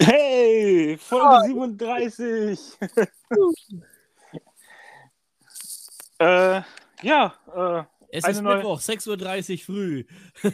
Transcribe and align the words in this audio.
Hey, 0.00 0.96
Folge 0.98 1.46
37. 1.48 2.78
äh, 6.18 6.62
ja, 7.02 7.34
äh, 7.54 7.84
Es 8.16 8.26
ist 8.28 8.40
neue- 8.42 8.56
Mittwoch, 8.56 8.80
6.30 8.80 9.52
Uhr 9.52 9.58
früh. 9.64 10.04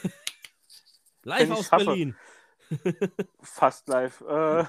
Live 1.25 1.51
aus 1.51 1.67
schaffe. 1.67 1.85
Berlin. 1.87 2.17
fast 3.43 3.89
live. 3.89 4.21
Äh, 4.23 4.61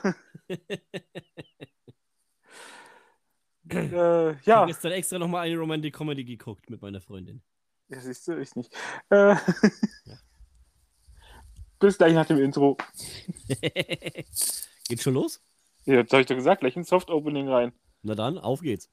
äh, 3.69 3.71
Ich 3.71 3.93
habe 3.93 4.39
ja, 4.45 4.65
gestern 4.65 4.91
extra 4.91 5.17
nochmal 5.19 5.47
eine 5.47 5.57
Romantic 5.57 5.95
Comedy 5.95 6.23
geguckt 6.23 6.69
mit 6.69 6.81
meiner 6.81 7.01
Freundin. 7.01 7.41
ja, 7.89 7.99
siehst 7.99 8.27
du, 8.27 8.37
ich 8.39 8.55
nicht. 8.55 8.73
Äh, 9.09 9.35
bis 11.79 11.97
gleich 11.97 12.13
nach 12.13 12.25
dem 12.25 12.39
Intro. 12.39 12.77
Geht 14.87 15.01
schon 15.01 15.13
los? 15.13 15.41
Ja, 15.85 15.95
jetzt 15.95 16.11
habe 16.11 16.21
ich 16.21 16.27
doch 16.27 16.35
gesagt, 16.35 16.61
gleich 16.61 16.75
ein 16.75 16.83
Soft-Opening 16.83 17.49
rein. 17.49 17.73
Na 18.01 18.15
dann, 18.15 18.37
auf 18.37 18.61
geht's. 18.61 18.89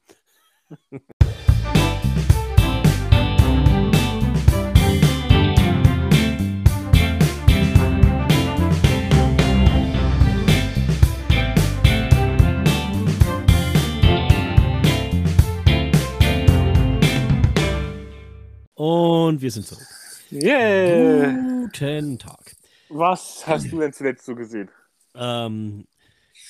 Und 18.75 19.41
wir 19.41 19.51
sind 19.51 19.65
zurück. 19.65 19.87
Yeah! 20.31 21.69
Guten 21.71 22.19
Tag. 22.19 22.55
Was 22.93 23.45
hast 23.47 23.71
du 23.71 23.79
denn 23.79 23.91
zuletzt 23.91 24.25
so 24.25 24.35
gesehen? 24.35 24.69
Ähm, 25.15 25.87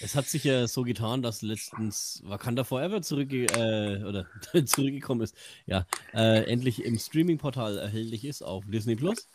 es 0.01 0.15
hat 0.15 0.25
sich 0.25 0.43
ja 0.43 0.67
so 0.67 0.83
getan, 0.83 1.21
dass 1.21 1.41
letztens 1.41 2.21
Wakanda 2.25 2.63
Forever 2.63 3.01
zurückge 3.01 3.45
äh, 3.45 4.03
oder 4.03 4.27
zurückgekommen 4.65 5.21
ist. 5.21 5.35
Ja, 5.65 5.85
äh, 6.13 6.43
endlich 6.51 6.83
im 6.83 6.97
Streaming-Portal 6.97 7.77
erhältlich 7.77 8.25
ist 8.25 8.41
auf 8.41 8.65
Disney 8.67 8.95
Plus. 8.95 9.29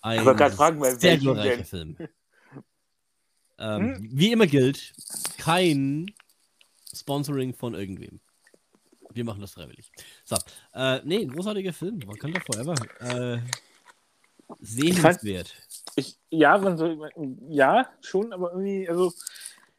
Ein 0.00 0.22
fragen, 0.22 0.84
sehr 0.98 1.18
glorreicher? 1.18 1.64
Film. 1.64 1.96
Ähm, 3.58 4.08
Wie 4.12 4.32
immer 4.32 4.46
gilt, 4.46 4.92
kein 5.38 6.06
Sponsoring 6.94 7.54
von 7.54 7.74
irgendwem. 7.74 8.20
Wir 9.12 9.24
machen 9.24 9.40
das 9.40 9.52
freiwillig. 9.52 9.90
So, 10.24 10.36
äh, 10.74 11.00
nee, 11.04 11.24
großartiger 11.26 11.72
Film. 11.72 12.06
Wakanda 12.06 12.40
Forever. 12.40 12.74
Äh, 13.00 13.40
sehenswert. 14.60 15.54
Ich, 15.98 16.16
ja, 16.30 16.56
man 16.58 16.76
soll, 16.78 17.10
ja, 17.48 17.88
schon, 18.02 18.32
aber 18.32 18.52
irgendwie, 18.52 18.88
also, 18.88 19.12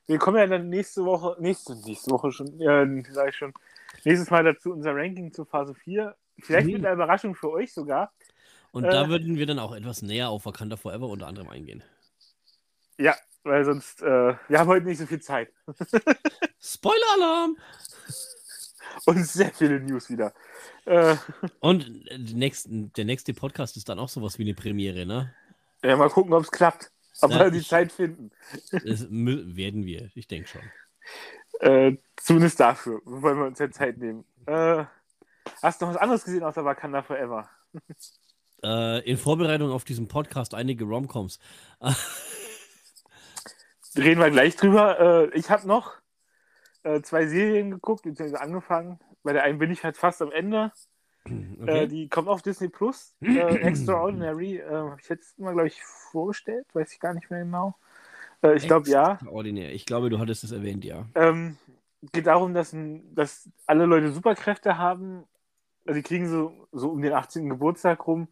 wir 0.06 0.18
kommen 0.18 0.38
ja 0.38 0.48
dann 0.48 0.68
nächste 0.68 1.06
Woche, 1.06 1.38
nächste, 1.40 1.78
nächste 1.78 2.12
Woche 2.12 2.32
schon, 2.34 2.60
ja, 2.60 2.86
sag 3.12 3.30
ich 3.30 3.36
schon, 3.38 3.54
nächstes 4.04 4.30
Mal 4.30 4.44
dazu 4.44 4.74
unser 4.74 4.94
Ranking 4.94 5.32
zur 5.32 5.46
Phase 5.46 5.74
4. 5.76 6.14
Vielleicht 6.42 6.68
Mhm. 6.68 6.74
mit 6.74 6.86
einer 6.86 6.96
Überraschung 6.96 7.36
für 7.36 7.52
euch 7.52 7.74
sogar. 7.74 8.12
Und 8.72 8.84
Äh. 8.84 8.92
da 8.92 9.08
würden 9.08 9.38
wir 9.38 9.46
dann 9.46 9.60
auch 9.60 9.74
etwas 9.74 10.02
näher 10.02 10.30
auf 10.30 10.46
Wakanda 10.46 10.76
Forever 10.76 11.08
unter 11.08 11.28
anderem 11.28 11.48
eingehen. 11.50 11.84
Ja, 12.98 13.16
weil 13.44 13.64
sonst, 13.64 14.02
äh, 14.02 14.36
wir 14.50 14.60
haben 14.60 14.68
heute 14.68 14.86
nicht 14.88 14.98
so 15.00 15.06
viel 15.06 15.22
Zeit. 15.22 15.54
Spoiler-Alarm! 16.60 17.56
Und 19.06 19.24
sehr 19.26 19.52
viele 19.52 19.80
News 19.80 20.10
wieder. 20.10 20.34
Äh, 20.84 21.16
Und 21.62 22.08
äh, 22.10 22.18
nächsten, 22.18 22.92
der 22.94 23.06
nächste 23.06 23.34
Podcast 23.34 23.78
ist 23.78 23.88
dann 23.88 24.00
auch 24.00 24.10
sowas 24.10 24.38
wie 24.38 24.44
eine 24.44 24.54
Premiere, 24.54 25.06
ne? 25.06 25.34
Ja, 25.84 25.96
mal 25.96 26.10
gucken, 26.10 26.34
ob 26.34 26.44
es 26.44 26.52
klappt. 26.52 26.92
Ob 27.22 27.32
wir 27.32 27.52
die 27.52 27.62
Zeit 27.62 27.92
finden. 27.92 28.32
Das 28.72 29.08
werden 29.10 29.86
wir, 29.86 30.10
ich 30.16 30.28
denke 30.28 30.48
schon. 30.48 30.62
Äh, 31.60 31.98
zumindest 32.16 32.60
dafür 32.60 33.02
wollen 33.04 33.38
wir 33.38 33.46
uns 33.48 33.60
ja 33.60 33.70
Zeit 33.70 33.98
nehmen. 33.98 34.24
Äh, 34.46 34.86
hast 35.62 35.82
du 35.82 35.86
noch 35.86 35.94
was 35.94 36.02
anderes 36.02 36.24
gesehen 36.24 36.44
außer 36.44 36.64
Wakanda 36.64 37.02
Forever? 37.02 37.50
Äh, 38.64 39.10
in 39.10 39.18
Vorbereitung 39.18 39.72
auf 39.72 39.84
diesen 39.84 40.08
Podcast 40.08 40.54
einige 40.54 40.86
Romcoms. 40.86 41.40
Reden 43.98 44.22
wir 44.22 44.32
gleich 44.32 44.56
drüber. 44.56 45.00
Äh, 45.00 45.38
ich 45.38 45.50
habe 45.50 45.68
noch 45.68 45.94
äh, 46.84 47.02
zwei 47.02 47.28
Serien 47.28 47.72
geguckt, 47.72 48.04
beziehungsweise 48.04 48.42
angefangen. 48.42 49.00
Bei 49.24 49.34
der 49.34 49.44
einen 49.44 49.60
bin 49.60 49.72
ich 49.72 49.84
halt 49.84 49.98
fast 49.98 50.22
am 50.22 50.32
Ende. 50.32 50.72
Äh, 51.26 51.62
Okay. 51.62 51.88
die 51.88 52.10
kommt 52.10 52.28
auf 52.28 52.42
Disney 52.42 52.70
Plus. 52.70 53.16
Äh, 53.22 53.58
Extraordinary. 53.58 54.58
Äh, 54.58 54.70
habe 54.70 54.98
ich 55.02 55.10
jetzt 55.10 55.38
mal, 55.40 55.54
glaube 55.54 55.68
ich, 55.68 55.82
vorgestellt. 55.84 56.66
Weiß 56.74 56.92
ich 56.94 57.00
gar 57.00 57.14
nicht 57.14 57.30
mehr 57.30 57.44
genau. 57.44 57.76
Äh, 58.42 58.56
ich 58.56 58.68
glaube, 58.68 58.90
ja. 58.90 59.20
Ordinär. 59.28 59.74
Ich 59.74 59.86
glaube, 59.86 60.10
du 60.10 60.20
hattest 60.20 60.44
es 60.44 60.52
erwähnt, 60.52 60.86
ja. 60.86 61.06
Ähm, 61.16 61.58
geht 62.14 62.28
darum, 62.28 62.54
dass, 62.54 62.76
dass 63.14 63.50
alle 63.68 63.86
Leute 63.86 64.12
Superkräfte 64.12 64.78
haben. 64.78 65.24
Also 65.86 66.00
die 66.00 66.04
kriegen 66.04 66.28
so, 66.30 66.68
so 66.72 66.90
um 66.90 67.02
den 67.02 67.14
18. 67.14 67.50
Geburtstag 67.50 68.08
rum. 68.08 68.28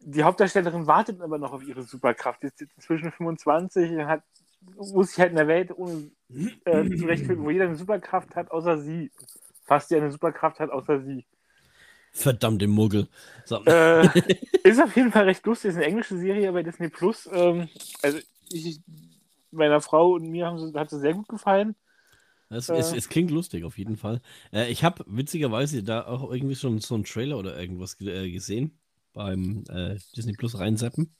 Die 0.00 0.22
Hauptdarstellerin 0.22 0.86
wartet 0.86 1.20
aber 1.20 1.36
noch 1.38 1.52
auf 1.52 1.62
ihre 1.62 1.82
Superkraft. 1.82 2.42
Die 2.42 2.46
ist 2.46 2.60
jetzt 2.60 2.72
inzwischen 2.76 3.12
25 3.12 3.90
und 3.92 4.06
hat, 4.06 4.22
muss 4.76 5.10
sich 5.10 5.20
halt 5.20 5.30
in 5.30 5.36
der 5.36 5.46
Welt 5.48 5.76
ohne, 5.76 6.10
äh, 6.64 6.88
zurechtfinden, 6.96 7.44
wo 7.44 7.50
jeder 7.50 7.66
eine 7.66 7.76
Superkraft 7.76 8.34
hat, 8.34 8.50
außer 8.50 8.78
sie. 8.78 9.10
Fast 9.64 9.90
die 9.90 9.96
eine 9.96 10.10
Superkraft 10.10 10.58
hat, 10.58 10.70
außer 10.70 11.00
sie. 11.00 11.24
Verdammte 12.12 12.66
Muggel. 12.66 13.08
So. 13.44 13.64
Äh, 13.64 14.06
ist 14.64 14.82
auf 14.82 14.94
jeden 14.96 15.12
Fall 15.12 15.24
recht 15.24 15.44
lustig. 15.46 15.70
Ist 15.70 15.76
eine 15.76 15.86
englische 15.86 16.18
Serie 16.18 16.52
bei 16.52 16.62
Disney 16.62 16.88
Plus. 16.88 17.28
Ähm, 17.32 17.68
also 18.02 18.18
ich, 18.50 18.80
meiner 19.50 19.80
Frau 19.80 20.12
und 20.14 20.28
mir 20.28 20.46
haben 20.46 20.58
sie, 20.58 20.78
hat 20.78 20.90
sie 20.90 21.00
sehr 21.00 21.14
gut 21.14 21.28
gefallen. 21.28 21.76
Es, 22.48 22.68
äh, 22.68 22.76
es, 22.76 22.92
es 22.92 23.08
klingt 23.08 23.30
lustig, 23.30 23.64
auf 23.64 23.78
jeden 23.78 23.96
Fall. 23.96 24.20
Äh, 24.52 24.70
ich 24.70 24.82
habe 24.82 25.04
witzigerweise 25.06 25.82
da 25.82 26.06
auch 26.06 26.30
irgendwie 26.32 26.56
schon 26.56 26.80
so 26.80 26.94
einen 26.96 27.04
Trailer 27.04 27.38
oder 27.38 27.58
irgendwas 27.58 27.96
ge 27.96 28.26
äh, 28.26 28.30
gesehen 28.30 28.78
beim 29.12 29.64
äh, 29.68 29.96
Disney 30.16 30.32
Plus 30.32 30.58
reinseppen. 30.58 31.14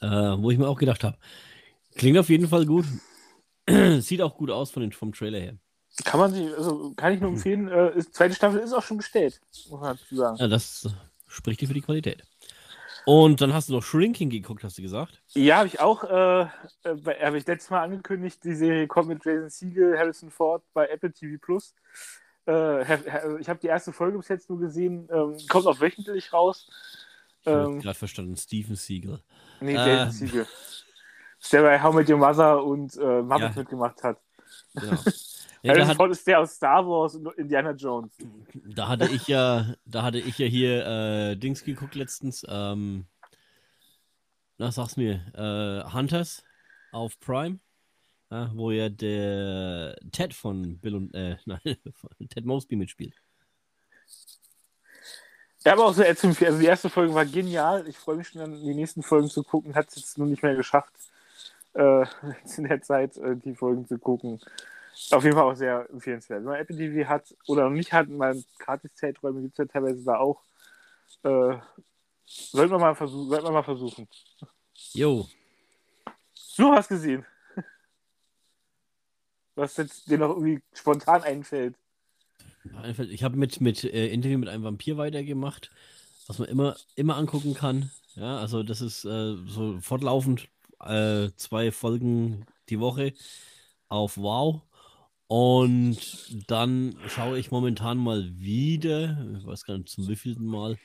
Äh, 0.00 0.06
wo 0.08 0.50
ich 0.50 0.58
mir 0.58 0.68
auch 0.68 0.78
gedacht 0.78 1.04
habe, 1.04 1.16
klingt 1.94 2.18
auf 2.18 2.28
jeden 2.28 2.48
Fall 2.48 2.66
gut. 2.66 2.86
Sieht 4.00 4.20
auch 4.20 4.36
gut 4.36 4.50
aus 4.50 4.72
von 4.72 4.82
den, 4.82 4.90
vom 4.90 5.12
Trailer 5.12 5.38
her. 5.38 5.58
Kann 6.04 6.20
man 6.20 6.32
sich, 6.32 6.46
also 6.56 6.92
kann 6.96 7.12
ich 7.12 7.20
nur 7.20 7.30
empfehlen. 7.30 7.68
Äh, 7.68 7.96
ist, 7.96 8.14
zweite 8.14 8.34
Staffel 8.34 8.60
ist 8.60 8.72
auch 8.72 8.82
schon 8.82 8.96
bestellt, 8.96 9.40
muss 9.68 9.80
man 9.80 9.96
dazu 9.98 10.16
sagen. 10.16 10.36
Ja, 10.38 10.48
das 10.48 10.88
spricht 11.26 11.60
dir 11.60 11.68
für 11.68 11.74
die 11.74 11.80
Qualität. 11.82 12.22
Und 13.06 13.40
dann 13.40 13.52
hast 13.54 13.68
du 13.68 13.72
noch 13.72 13.82
Shrinking 13.82 14.30
geguckt, 14.30 14.62
hast 14.62 14.78
du 14.78 14.82
gesagt? 14.82 15.20
Ja, 15.28 15.56
habe 15.58 15.66
ich 15.68 15.80
auch, 15.80 16.04
äh, 16.04 16.42
äh, 16.42 17.24
habe 17.24 17.38
ich 17.38 17.46
letztes 17.46 17.70
Mal 17.70 17.82
angekündigt, 17.82 18.44
die 18.44 18.54
Serie 18.54 18.86
kommt 18.86 19.08
mit 19.08 19.24
Jason 19.24 19.48
Siegel, 19.50 19.98
Harrison 19.98 20.30
Ford 20.30 20.62
bei 20.74 20.86
Apple 20.88 21.12
TV 21.12 21.38
Plus. 21.40 21.74
Äh, 22.46 22.82
ich 23.40 23.48
habe 23.48 23.58
die 23.60 23.66
erste 23.68 23.92
Folge 23.92 24.18
bis 24.18 24.28
jetzt 24.28 24.48
nur 24.50 24.58
gesehen, 24.60 25.08
ähm, 25.12 25.36
kommt 25.48 25.66
auch 25.66 25.80
wöchentlich 25.80 26.32
raus. 26.32 26.68
Ich 27.42 27.46
habe 27.48 27.64
Ähm, 27.72 27.80
gerade 27.80 27.98
verstanden, 27.98 28.36
Steven 28.36 28.76
Siegel. 28.76 29.20
nee, 29.60 29.74
Jason 29.74 30.10
Siegel. 30.12 30.46
Der 31.52 31.62
bei 31.62 31.82
How 31.82 31.94
Met 31.94 32.08
Your 32.08 32.18
Mother 32.18 32.62
und 32.64 32.96
äh, 32.96 33.22
Muppets 33.22 33.56
Ja. 33.56 33.62
mitgemacht 33.62 34.02
hat. 34.02 34.18
Genau. 34.74 35.02
Ja, 35.62 35.74
Harrison 35.74 35.96
Ford 35.96 36.10
ist 36.10 36.26
der 36.26 36.40
aus 36.40 36.54
Star 36.54 36.86
Wars 36.86 37.14
und 37.16 37.26
Indiana 37.36 37.72
Jones. 37.72 38.12
da 38.74 38.88
hatte 38.88 39.08
ich 39.12 39.28
ja, 39.28 39.74
da 39.84 40.02
hatte 40.02 40.18
ich 40.18 40.38
ja 40.38 40.46
hier 40.46 40.86
äh, 40.86 41.36
Dings 41.36 41.64
geguckt 41.64 41.94
letztens. 41.94 42.46
Ähm, 42.48 43.04
na, 44.56 44.72
sag's 44.72 44.96
mir, 44.96 45.20
äh, 45.34 45.92
Hunters 45.92 46.42
auf 46.92 47.20
Prime, 47.20 47.58
ja, 48.30 48.50
wo 48.54 48.70
ja 48.70 48.88
der 48.88 49.96
Ted 50.12 50.32
von 50.32 50.78
Bill 50.78 50.94
und 50.96 51.14
äh, 51.14 51.36
nein, 51.44 51.76
Ted 52.30 52.46
Mosby 52.46 52.76
mitspielt. 52.76 53.14
Ja, 55.64 55.74
aber 55.74 55.86
auch 55.86 55.92
so. 55.92 56.02
Also 56.02 56.58
die 56.58 56.64
erste 56.64 56.88
Folge 56.88 57.12
war 57.14 57.26
genial. 57.26 57.86
Ich 57.86 57.98
freue 57.98 58.16
mich 58.16 58.28
schon 58.28 58.40
an 58.40 58.54
die 58.62 58.74
nächsten 58.74 59.02
Folgen 59.02 59.28
zu 59.28 59.42
gucken. 59.42 59.74
Hat 59.74 59.88
es 59.90 59.96
jetzt 59.96 60.18
nur 60.18 60.26
nicht 60.26 60.42
mehr 60.42 60.54
geschafft, 60.54 60.94
äh, 61.74 62.06
in 62.56 62.64
der 62.64 62.80
Zeit 62.80 63.18
äh, 63.18 63.36
die 63.36 63.54
Folgen 63.54 63.86
zu 63.86 63.98
gucken. 63.98 64.40
Auf 65.10 65.24
jeden 65.24 65.34
Fall 65.36 65.44
auch 65.44 65.56
sehr 65.56 65.88
empfehlenswert. 65.90 66.40
Wenn 66.40 66.50
man 66.50 66.60
Apple 66.60 66.76
TV 66.76 67.08
hat 67.08 67.34
oder 67.46 67.64
noch 67.64 67.70
nicht 67.70 67.92
hat, 67.92 68.08
mal 68.08 68.40
Gratis-Zeiträume 68.58 69.42
gibt 69.42 69.54
es 69.54 69.58
ja 69.58 69.64
teilweise 69.64 70.04
da 70.04 70.18
auch. 70.18 70.42
Äh, 71.22 71.58
sollten 72.26 72.72
wir 72.72 72.78
mal 72.78 72.94
versuchen. 72.94 73.28
Sollten 73.28 73.46
wir 73.46 73.52
mal 73.52 73.62
versuchen. 73.62 74.08
Jo, 74.92 75.28
Du 76.60 76.72
hast 76.72 76.88
gesehen. 76.88 77.24
Was 79.54 79.78
jetzt 79.78 80.10
dir 80.10 80.18
noch 80.18 80.28
irgendwie 80.28 80.60
spontan 80.74 81.22
einfällt. 81.22 81.74
ich 83.10 83.24
habe 83.24 83.36
mit, 83.38 83.62
mit 83.62 83.84
äh, 83.84 84.08
Interview 84.08 84.38
mit 84.38 84.50
einem 84.50 84.64
Vampir 84.64 84.98
weitergemacht, 84.98 85.70
was 86.26 86.38
man 86.38 86.48
immer, 86.48 86.76
immer 86.96 87.16
angucken 87.16 87.54
kann. 87.54 87.90
Ja, 88.14 88.38
also 88.38 88.62
das 88.62 88.82
ist 88.82 89.06
äh, 89.06 89.36
so 89.46 89.80
fortlaufend 89.80 90.48
äh, 90.80 91.30
zwei 91.36 91.72
Folgen 91.72 92.44
die 92.68 92.78
Woche 92.78 93.14
auf 93.88 94.18
Wow. 94.18 94.60
Und 95.30 96.50
dann 96.50 96.96
schaue 97.06 97.38
ich 97.38 97.52
momentan 97.52 97.98
mal 97.98 98.28
wieder, 98.34 99.16
ich 99.38 99.46
weiß 99.46 99.64
gar 99.64 99.78
nicht 99.78 99.88
zum 99.88 100.08
wievielten 100.08 100.44
Mal, 100.44 100.76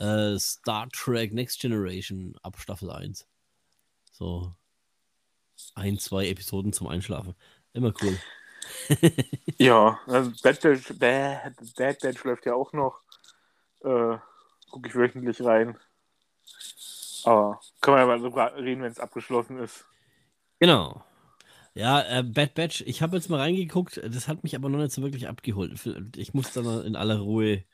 äh, 0.00 0.38
Star 0.38 0.88
Trek 0.90 1.34
Next 1.34 1.60
Generation 1.60 2.34
ab 2.42 2.58
Staffel 2.58 2.90
1. 2.90 3.26
So. 4.10 4.54
ein, 5.74 5.98
zwei 5.98 6.28
Episoden 6.28 6.72
zum 6.72 6.86
Einschlafen. 6.86 7.34
Immer 7.74 7.92
cool. 8.02 8.18
Ja, 9.58 10.00
also 10.06 10.32
Bad 10.42 10.62
Batch, 10.62 10.98
Bad, 10.98 11.54
Bad 11.76 12.00
Batch 12.00 12.24
läuft 12.24 12.46
ja 12.46 12.54
auch 12.54 12.72
noch. 12.72 13.02
Äh, 13.82 14.16
Gucke 14.70 14.88
ich 14.88 14.94
wöchentlich 14.94 15.42
rein. 15.42 15.78
Aber 17.24 17.60
können 17.82 17.98
wir 17.98 18.00
ja 18.00 18.06
mal 18.06 18.18
drüber 18.18 18.56
reden, 18.56 18.80
wenn 18.80 18.92
es 18.92 18.98
abgeschlossen 18.98 19.58
ist. 19.58 19.84
Genau. 20.58 21.04
Ja, 21.74 22.02
äh, 22.02 22.22
Bad 22.22 22.54
Batch, 22.54 22.82
ich 22.86 23.02
habe 23.02 23.16
jetzt 23.16 23.28
mal 23.28 23.40
reingeguckt, 23.40 24.00
das 24.04 24.28
hat 24.28 24.44
mich 24.44 24.54
aber 24.54 24.68
noch 24.68 24.78
nicht 24.78 24.92
so 24.92 25.02
wirklich 25.02 25.26
abgeholt. 25.26 25.74
Ich 26.16 26.32
muss 26.32 26.52
dann 26.52 26.84
in 26.84 26.94
aller 26.94 27.18
Ruhe. 27.18 27.64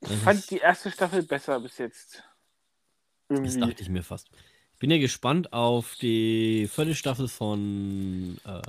Ich 0.00 0.16
fand 0.24 0.50
die 0.50 0.58
erste 0.58 0.90
Staffel 0.90 1.22
besser 1.22 1.60
bis 1.60 1.78
jetzt. 1.78 2.24
Irgendwie. 3.28 3.46
Das 3.46 3.68
dachte 3.68 3.82
ich 3.82 3.88
mir 3.88 4.02
fast. 4.02 4.28
Ich 4.74 4.80
bin 4.80 4.90
ja 4.90 4.98
gespannt 4.98 5.52
auf 5.52 5.94
die 5.96 6.68
vierte 6.72 6.96
Staffel 6.96 7.28
von 7.28 8.38
äh, 8.44 8.62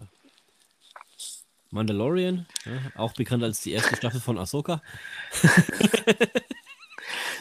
Mandalorian, 1.72 2.46
ja, 2.66 2.72
auch 2.96 3.14
bekannt 3.14 3.44
als 3.44 3.62
die 3.62 3.72
erste 3.72 3.96
Staffel 3.96 4.20
von 4.20 4.38
Ahsoka. 4.38 4.84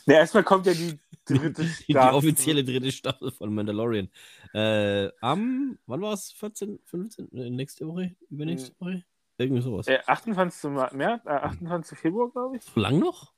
ne, 0.06 0.14
erstmal 0.14 0.44
kommt 0.44 0.66
ja 0.66 0.72
die 0.72 0.98
dritte 1.24 1.64
Staffel. 1.64 1.84
Die 1.86 1.96
offizielle 1.96 2.64
dritte 2.64 2.92
Staffel 2.92 3.30
von 3.30 3.54
Mandalorian. 3.54 4.08
Äh, 4.54 5.10
am, 5.20 5.78
wann 5.86 6.00
war 6.02 6.12
es? 6.12 6.32
14, 6.32 6.80
15? 6.84 7.28
Nächste 7.32 7.86
Woche? 7.86 8.16
Übernächste 8.30 8.70
hm. 8.70 8.86
Woche? 8.86 9.04
Irgendwie 9.38 9.62
sowas. 9.62 9.86
Äh, 9.86 10.00
28. 10.06 10.70
März, 10.92 11.24
äh, 11.24 11.30
28. 11.30 11.98
Februar, 11.98 12.30
glaube 12.30 12.58
ich. 12.58 12.62
So 12.62 12.78
lang 12.78 12.98
noch? 12.98 13.32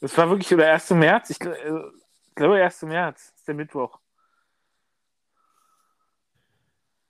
Das 0.00 0.16
war 0.16 0.30
wirklich 0.30 0.48
der 0.48 0.72
1. 0.72 0.90
März. 0.90 1.30
Ich, 1.30 1.40
äh, 1.40 1.80
ich 2.28 2.34
glaube, 2.34 2.62
1. 2.62 2.82
März 2.82 3.32
ist 3.36 3.48
der 3.48 3.54
Mittwoch. 3.54 3.98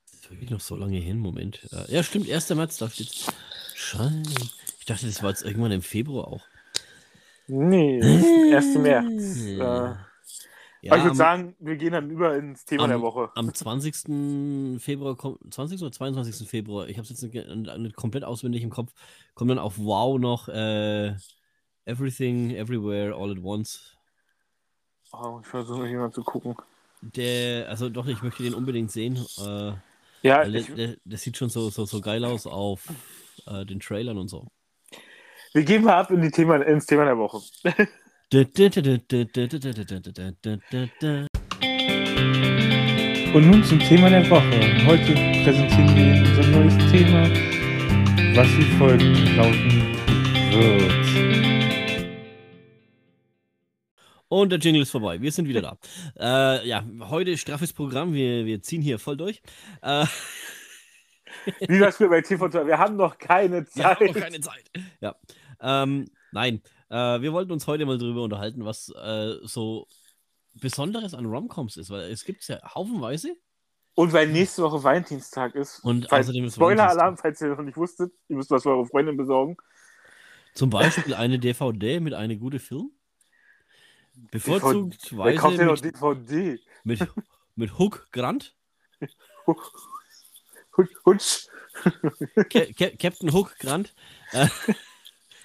Das 0.05 0.15
ist 0.15 0.31
wirklich 0.31 0.49
noch 0.49 0.59
so 0.59 0.75
lange 0.75 0.97
hin, 0.97 1.19
Moment. 1.19 1.67
Äh, 1.71 1.93
ja, 1.93 2.03
stimmt, 2.03 2.29
1. 2.29 2.49
März, 2.49 2.77
da 2.77 2.89
steht 2.89 3.27
Schein. 3.75 4.23
Ich 4.79 4.85
dachte, 4.85 5.05
das 5.05 5.21
war 5.21 5.29
jetzt 5.29 5.43
irgendwann 5.43 5.71
im 5.71 5.81
Februar 5.81 6.27
auch. 6.27 6.50
Nee, 7.53 8.01
1. 8.55 8.77
März. 8.77 9.41
Äh, 9.45 9.59
ja, 9.59 10.95
ich 10.95 11.03
würde 11.03 11.17
sagen, 11.17 11.53
wir 11.59 11.75
gehen 11.75 11.91
dann 11.91 12.09
über 12.09 12.37
ins 12.37 12.63
Thema 12.63 12.83
am, 12.83 12.89
der 12.89 13.01
Woche. 13.01 13.29
Am 13.35 13.53
20. 13.53 14.81
Februar, 14.81 15.17
20. 15.17 15.81
oder 15.81 15.91
22. 15.91 16.47
Februar, 16.47 16.87
ich 16.87 16.97
habe 16.97 17.03
es 17.03 17.09
jetzt 17.09 17.21
nicht, 17.21 17.77
nicht, 17.77 17.95
komplett 17.97 18.23
auswendig 18.23 18.63
im 18.63 18.69
Kopf, 18.69 18.93
kommt 19.33 19.51
dann 19.51 19.59
auf 19.59 19.77
Wow 19.77 20.17
noch 20.17 20.47
äh, 20.47 21.13
Everything, 21.83 22.51
Everywhere, 22.51 23.13
All 23.15 23.31
at 23.31 23.43
Once. 23.43 23.97
Oh, 25.11 25.39
ich 25.41 25.47
versuche 25.47 25.87
jemand 25.87 26.13
zu 26.13 26.23
gucken. 26.23 26.55
Der, 27.01 27.67
also 27.67 27.89
doch, 27.89 28.07
ich 28.07 28.21
möchte 28.23 28.43
den 28.43 28.53
unbedingt 28.53 28.91
sehen. 28.91 29.17
Äh, 29.39 29.73
ja, 30.23 30.45
der, 30.45 30.61
der, 30.61 30.95
der, 31.03 31.17
sieht 31.17 31.35
schon 31.35 31.49
so, 31.49 31.69
so, 31.69 31.83
so 31.83 31.99
geil 31.99 32.23
aus 32.23 32.47
auf 32.47 32.87
äh, 33.45 33.65
den 33.65 33.81
Trailern 33.81 34.17
und 34.17 34.29
so. 34.29 34.47
Wir 35.53 35.65
gehen 35.65 35.83
mal 35.83 35.95
ab 35.95 36.09
in 36.11 36.21
die 36.21 36.31
Thema, 36.31 36.65
ins 36.65 36.85
Thema 36.85 37.03
der 37.03 37.17
Woche. 37.17 37.39
Und 43.33 43.49
nun 43.49 43.61
zum 43.65 43.79
Thema 43.79 44.09
der 44.09 44.29
Woche. 44.29 44.85
Heute 44.85 45.13
präsentieren 45.43 45.93
wir 45.93 46.05
Ihnen 46.05 46.25
unser 46.25 46.47
neues 46.51 46.77
Thema, 46.89 47.23
was 48.33 48.47
wie 48.57 48.77
folgt 48.77 49.03
lauten 49.35 49.97
wird. 50.53 51.01
Und 54.29 54.51
der 54.53 54.59
Jingle 54.59 54.83
ist 54.83 54.91
vorbei. 54.91 55.19
Wir 55.21 55.33
sind 55.33 55.49
wieder 55.49 55.61
da. 55.61 55.77
äh, 56.61 56.65
ja, 56.65 56.85
heute 57.09 57.37
straffes 57.37 57.73
Programm. 57.73 58.13
Wir, 58.13 58.45
wir 58.45 58.61
ziehen 58.61 58.81
hier 58.81 58.99
voll 58.99 59.17
durch. 59.17 59.41
Äh, 59.81 60.05
wie 61.67 61.79
das 61.79 61.97
für 61.97 62.07
bei 62.07 62.21
TV 62.21 62.51
Wir 62.65 62.77
haben 62.77 62.95
noch 62.95 63.17
keine 63.17 63.65
Zeit. 63.65 63.75
Wir 63.99 64.07
haben 64.07 64.13
noch 64.13 64.21
keine 64.21 64.39
Zeit. 64.39 64.71
Ja. 65.01 65.15
Ähm, 65.61 66.09
nein. 66.31 66.61
Äh, 66.89 67.21
wir 67.21 67.31
wollten 67.33 67.51
uns 67.51 67.67
heute 67.67 67.85
mal 67.85 67.97
darüber 67.97 68.23
unterhalten, 68.23 68.65
was 68.65 68.89
äh, 68.89 69.35
so 69.43 69.87
Besonderes 70.53 71.13
an 71.13 71.25
Romcoms 71.25 71.77
ist, 71.77 71.89
weil 71.89 72.11
es 72.11 72.25
gibt 72.25 72.41
es 72.41 72.49
ja 72.49 72.59
haufenweise. 72.75 73.35
Und 73.95 74.13
weil 74.13 74.27
nächste 74.27 74.63
Woche 74.63 74.83
Valentinstag 74.83 75.55
ist. 75.55 75.79
Und 75.83 76.07
falls, 76.09 76.27
außerdem 76.27 76.45
ist 76.45 76.55
Spoiler-Alarm, 76.55 77.17
falls 77.17 77.41
ihr 77.41 77.49
noch 77.49 77.61
nicht 77.61 77.77
wusstet, 77.77 78.13
ihr 78.27 78.37
müsst 78.37 78.49
was 78.49 78.63
für 78.63 78.69
eure 78.69 78.85
Freundin 78.85 79.17
besorgen. 79.17 79.57
Zum 80.53 80.69
Beispiel 80.69 81.13
eine 81.13 81.39
DVD 81.39 81.99
mit 81.99 82.13
einem 82.13 82.39
guten 82.39 82.59
Film. 82.59 82.91
Bevorzugt 84.31 85.15
Wer 85.15 85.35
kauft 85.35 85.57
denn 85.57 85.67
noch 85.67 85.79
DVD? 85.79 86.59
Mit, 86.83 87.07
mit 87.55 87.77
Hook 87.77 88.07
Grant. 88.11 88.55
Hutsch. 91.05 91.47
Captain 92.99 93.33
Hook 93.33 93.57
Grant. 93.59 93.93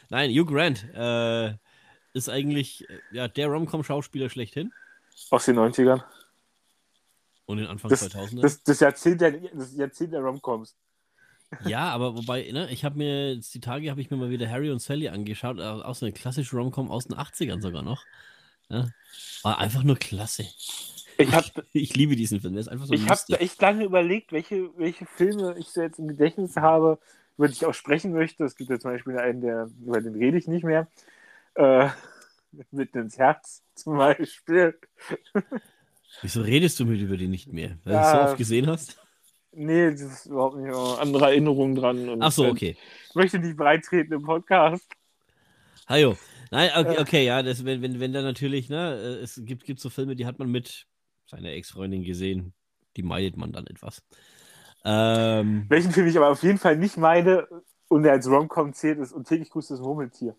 Nein, 0.09 0.31
Hugh 0.31 0.47
Grant 0.47 0.85
äh, 0.95 1.55
ist 2.13 2.29
eigentlich 2.29 2.87
ja, 3.13 3.29
der 3.29 3.49
Rom-Com-Schauspieler 3.49 4.31
schlechthin. 4.31 4.73
Aus 5.31 5.47
den 5.47 5.59
90ern. 5.59 6.03
Und 7.47 7.59
den 7.59 7.67
Anfang 7.67 7.91
das, 7.91 8.01
2000 8.01 8.43
das, 8.43 8.63
das, 8.63 8.81
Jahrzehnt 8.81 9.21
der, 9.21 9.33
das 9.33 9.75
Jahrzehnt 9.77 10.13
der 10.13 10.21
Rom-Coms. 10.21 10.77
Ja, 11.65 11.91
aber 11.91 12.17
wobei, 12.17 12.51
ne, 12.51 12.69
ich 12.71 12.85
habe 12.85 12.99
mir, 12.99 13.35
jetzt 13.35 13.55
die 13.55 13.61
Tage 13.61 13.91
habe 13.91 14.01
ich 14.01 14.11
mir 14.11 14.17
mal 14.17 14.31
wieder 14.31 14.49
Harry 14.51 14.71
und 14.71 14.81
Sally 14.81 15.09
angeschaut, 15.09 15.61
auch 15.61 15.95
so 15.95 16.07
eine 16.07 16.13
klassische 16.13 16.57
Rom-Com 16.57 16.91
aus 16.91 17.07
den 17.07 17.17
80ern 17.17 17.63
sogar 17.63 17.83
noch. 17.83 18.05
Ja, 18.69 18.89
war 19.43 19.59
einfach 19.59 19.85
nur 19.85 19.97
klasse. 19.97 20.45
Ich, 21.19 21.33
hab, 21.33 21.45
ich, 21.73 21.95
liebe 21.95 22.17
diesen 22.17 22.41
Film, 22.41 22.55
der 22.55 22.63
ist 22.63 22.69
einfach 22.69 22.87
so 22.87 22.95
Ich 22.95 23.09
habe 23.09 23.41
echt 23.41 23.61
lange 23.63 23.85
überlegt, 23.85 24.33
welche, 24.33 24.77
welche 24.77 25.07
Filme 25.07 25.57
ich 25.57 25.69
so 25.69 25.83
jetzt 25.83 25.99
im 25.99 26.09
Gedächtnis 26.09 26.57
habe, 26.57 26.99
über 27.37 27.49
die 27.49 27.55
ich 27.55 27.67
auch 27.67 27.75
sprechen 27.75 28.13
möchte. 28.13 28.45
Es 28.45 28.57
gibt 28.57 28.71
ja 28.71 28.79
zum 28.79 28.93
Beispiel 28.93 29.19
einen, 29.19 29.41
der, 29.41 29.69
über 29.81 30.01
den 30.01 30.15
rede 30.15 30.39
ich 30.39 30.49
nicht 30.49 30.65
mehr. 30.65 30.89
Äh, 31.55 31.89
mitten 32.71 32.99
ins 32.99 33.19
Herz 33.19 33.63
zum 33.75 33.99
Beispiel. 33.99 34.79
Wieso 36.23 36.41
redest 36.41 36.81
du 36.81 36.87
mit 36.87 37.01
über 37.01 37.17
den 37.17 37.31
nicht 37.31 37.53
mehr? 37.53 37.79
Weil 37.85 37.95
ja, 37.95 38.01
du 38.01 38.07
es 38.07 38.13
so 38.13 38.31
oft 38.31 38.39
gesehen 38.39 38.67
hast? 38.67 38.99
Nee, 39.53 39.91
das 39.91 40.01
ist 40.01 40.27
überhaupt 40.27 40.57
nicht 40.57 40.75
andere 40.75 41.27
Erinnerungen 41.27 41.75
dran. 41.75 42.09
Und 42.09 42.23
Ach 42.23 42.33
so, 42.33 42.47
okay. 42.47 42.77
Ich 43.09 43.15
möchte 43.15 43.39
nicht 43.39 43.57
breitreten 43.57 44.13
im 44.13 44.23
Podcast. 44.23 44.87
Hallo. 45.87 46.17
Nein, 46.51 46.71
okay, 46.77 46.99
okay 47.01 47.25
ja, 47.25 47.43
das, 47.43 47.65
wenn, 47.65 47.83
wenn, 47.83 47.99
wenn 47.99 48.13
da 48.13 48.23
natürlich, 48.23 48.69
ne, 48.69 48.93
es 49.23 49.41
gibt, 49.45 49.65
gibt 49.65 49.81
so 49.81 49.91
Filme, 49.91 50.15
die 50.15 50.27
hat 50.27 50.39
man 50.39 50.51
mit 50.51 50.87
seiner 51.27 51.51
Ex-Freundin 51.51 52.05
gesehen, 52.05 52.55
die 52.97 53.03
meidet 53.03 53.37
man 53.37 53.53
dann 53.53 53.67
etwas. 53.67 54.03
Ähm, 54.89 55.65
Welchen 55.69 55.91
Film 55.91 56.07
ich 56.07 56.17
aber 56.17 56.29
auf 56.29 56.45
jeden 56.45 56.59
Fall 56.59 56.77
nicht 56.77 56.97
meine 56.97 57.49
und 57.89 58.05
der 58.05 58.13
als 58.13 58.31
Romcom 58.31 58.73
zählt, 58.73 59.01
ist 59.01 59.13
Und 59.13 59.27
täglich 59.27 59.51
grüßt 59.51 59.73
das 59.73 59.81
Murmeltier. 59.81 60.37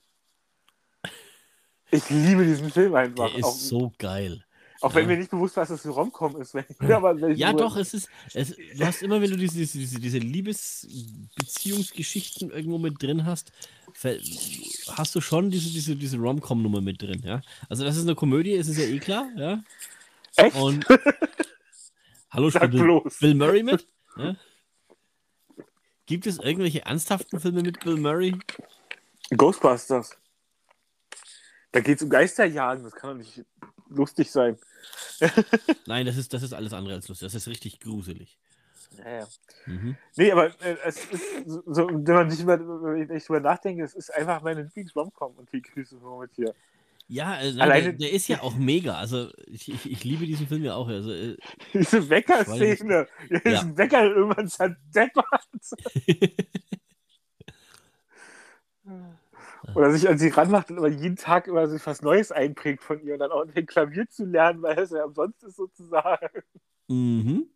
Ich 1.92 2.10
liebe 2.10 2.46
diesen 2.46 2.72
Film 2.72 2.96
einfach. 2.96 3.30
Der 3.30 3.39
ist 3.39 3.46
auch, 3.46 3.54
so 3.54 3.92
geil. 3.98 4.46
Auch 4.80 4.96
wenn 4.96 5.08
mir 5.08 5.18
nicht 5.18 5.32
bewusst 5.32 5.58
war, 5.58 5.63
dass 5.63 5.70
das 5.70 5.84
ein 5.86 5.92
Romcom 5.92 6.39
ist. 6.39 6.54
ja, 7.36 7.51
doch, 7.51 7.75
es 7.75 7.94
ist. 7.94 8.08
Es, 8.34 8.56
du 8.56 8.86
hast 8.86 9.04
immer, 9.04 9.22
wenn 9.22 9.32
du 9.32 9.38
diese, 9.38 9.58
diese, 9.58 10.00
diese 10.00 10.20
Liebesbeziehungsgeschichten 10.20 12.50
irgendwo 12.51 12.77
mit 12.77 13.04
drin 13.04 13.25
hast, 13.25 13.51
hast 14.92 15.16
du 15.16 15.22
schon 15.22 15.50
diese, 15.50 15.72
diese, 15.72 15.98
diese 15.98 16.18
Rom-Com-Nummer 16.18 16.80
mit 16.80 17.01
drin, 17.01 17.22
ja. 17.25 17.42
Also, 17.70 17.84
das 17.84 17.98
ist 17.98 18.04
eine 18.04 18.16
Komödie, 18.16 18.54
ist 18.54 18.70
es 18.70 18.77
ja 18.77 18.86
eh 18.86 19.00
klar, 19.00 19.27
ja. 19.36 19.62
Echt? 20.38 20.56
Und. 20.56 20.86
Hallo, 22.30 22.51
spielt 22.51 22.72
Bill, 22.72 23.01
Bill 23.20 23.36
Murray 23.36 23.63
mit? 23.63 23.86
Ja? 24.17 24.36
Gibt 26.05 26.25
es 26.25 26.39
irgendwelche 26.39 26.86
ernsthaften 26.86 27.39
Filme 27.39 27.62
mit 27.62 27.79
Bill 27.81 27.97
Murray? 27.97 28.38
Ghostbusters. 29.36 30.17
Da 31.71 31.81
geht 31.81 31.97
es 31.97 32.03
um 32.03 32.09
Geisterjagen, 32.09 32.83
das 32.83 32.93
kann 32.93 33.12
doch 33.12 33.17
nicht 33.17 33.45
lustig 33.89 34.31
sein. 34.31 34.57
Nein, 35.86 36.05
das 36.05 36.17
ist, 36.17 36.33
das 36.33 36.43
ist 36.43 36.53
alles 36.53 36.74
andere 36.74 36.95
als 36.95 37.07
lustig. 37.07 37.25
Das 37.25 37.36
ist 37.36 37.47
richtig 37.47 37.79
gruselig. 37.79 38.38
Ja, 38.97 39.19
ja. 39.19 39.27
Mhm. 39.65 39.97
Nee, 40.15 40.31
aber 40.31 40.47
äh, 40.62 40.77
es 40.86 41.05
ist 41.05 41.24
so, 41.45 41.88
wenn 41.89 42.15
man 42.15 42.27
nicht 42.27 42.41
über, 42.41 42.57
wenn 42.59 43.15
ich 43.15 43.25
drüber 43.25 43.41
nachdenke, 43.41 43.83
es 43.83 43.93
ist 43.93 44.13
einfach 44.13 44.41
meine 44.41 44.63
Lieblings-Romcom 44.63 45.36
und 45.36 45.51
die 45.51 45.62
Grüße 45.62 46.00
von 46.00 46.29
hier. 46.36 46.55
Ja, 47.10 47.34
also 47.34 47.62
Alleine, 47.62 47.92
der, 47.92 47.94
der, 47.94 48.12
ist 48.12 48.28
ja 48.28 48.42
auch 48.42 48.56
mega. 48.56 48.98
Also 48.98 49.30
ich, 49.46 49.72
ich, 49.72 49.90
ich 49.90 50.04
liebe 50.04 50.26
diesen 50.26 50.48
Film 50.48 50.64
ja 50.64 50.76
auch. 50.76 50.90
Also, 50.90 51.12
äh, 51.12 51.38
Diese 51.74 52.10
Wecker-Szene. 52.10 53.08
Ja. 53.30 53.40
Diesen 53.40 53.78
Wecker 53.78 54.04
irgendwann 54.04 54.50
zerdeppert. 54.50 55.48
Oder 59.76 59.92
sich 59.92 60.08
an 60.08 60.18
sie 60.18 60.30
ranmacht 60.30 60.70
und 60.70 60.78
immer 60.78 60.88
jeden 60.88 61.18
Tag 61.18 61.48
immer 61.48 61.68
sich 61.68 61.86
was 61.86 62.02
Neues 62.02 62.32
einprägt 62.32 62.84
von 62.84 63.02
ihr 63.02 63.14
und 63.14 63.20
dann 63.20 63.32
auch 63.32 63.46
den 63.46 63.66
Klavier 63.66 64.08
zu 64.10 64.26
lernen, 64.26 64.62
weil 64.62 64.80
es 64.80 64.92
ja 64.92 65.04
umsonst 65.04 65.44
ist 65.44 65.58
sozusagen. 65.58 66.42
Mhm. 66.88 67.48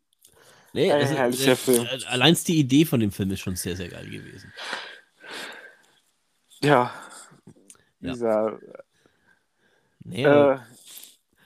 Nee, 0.73 0.91
Ein 0.91 1.01
also, 1.01 1.51
äh, 1.51 1.55
Film. 1.55 1.87
Allein 2.07 2.37
die 2.47 2.59
Idee 2.59 2.85
von 2.85 2.99
dem 2.99 3.11
Film 3.11 3.31
ist 3.31 3.41
schon 3.41 3.55
sehr, 3.55 3.75
sehr 3.75 3.89
geil 3.89 4.09
gewesen. 4.09 4.53
Ja. 6.61 6.93
ja. 7.99 8.13
Dieser 8.13 8.59
Nee, 10.03 10.23
äh, 10.23 10.57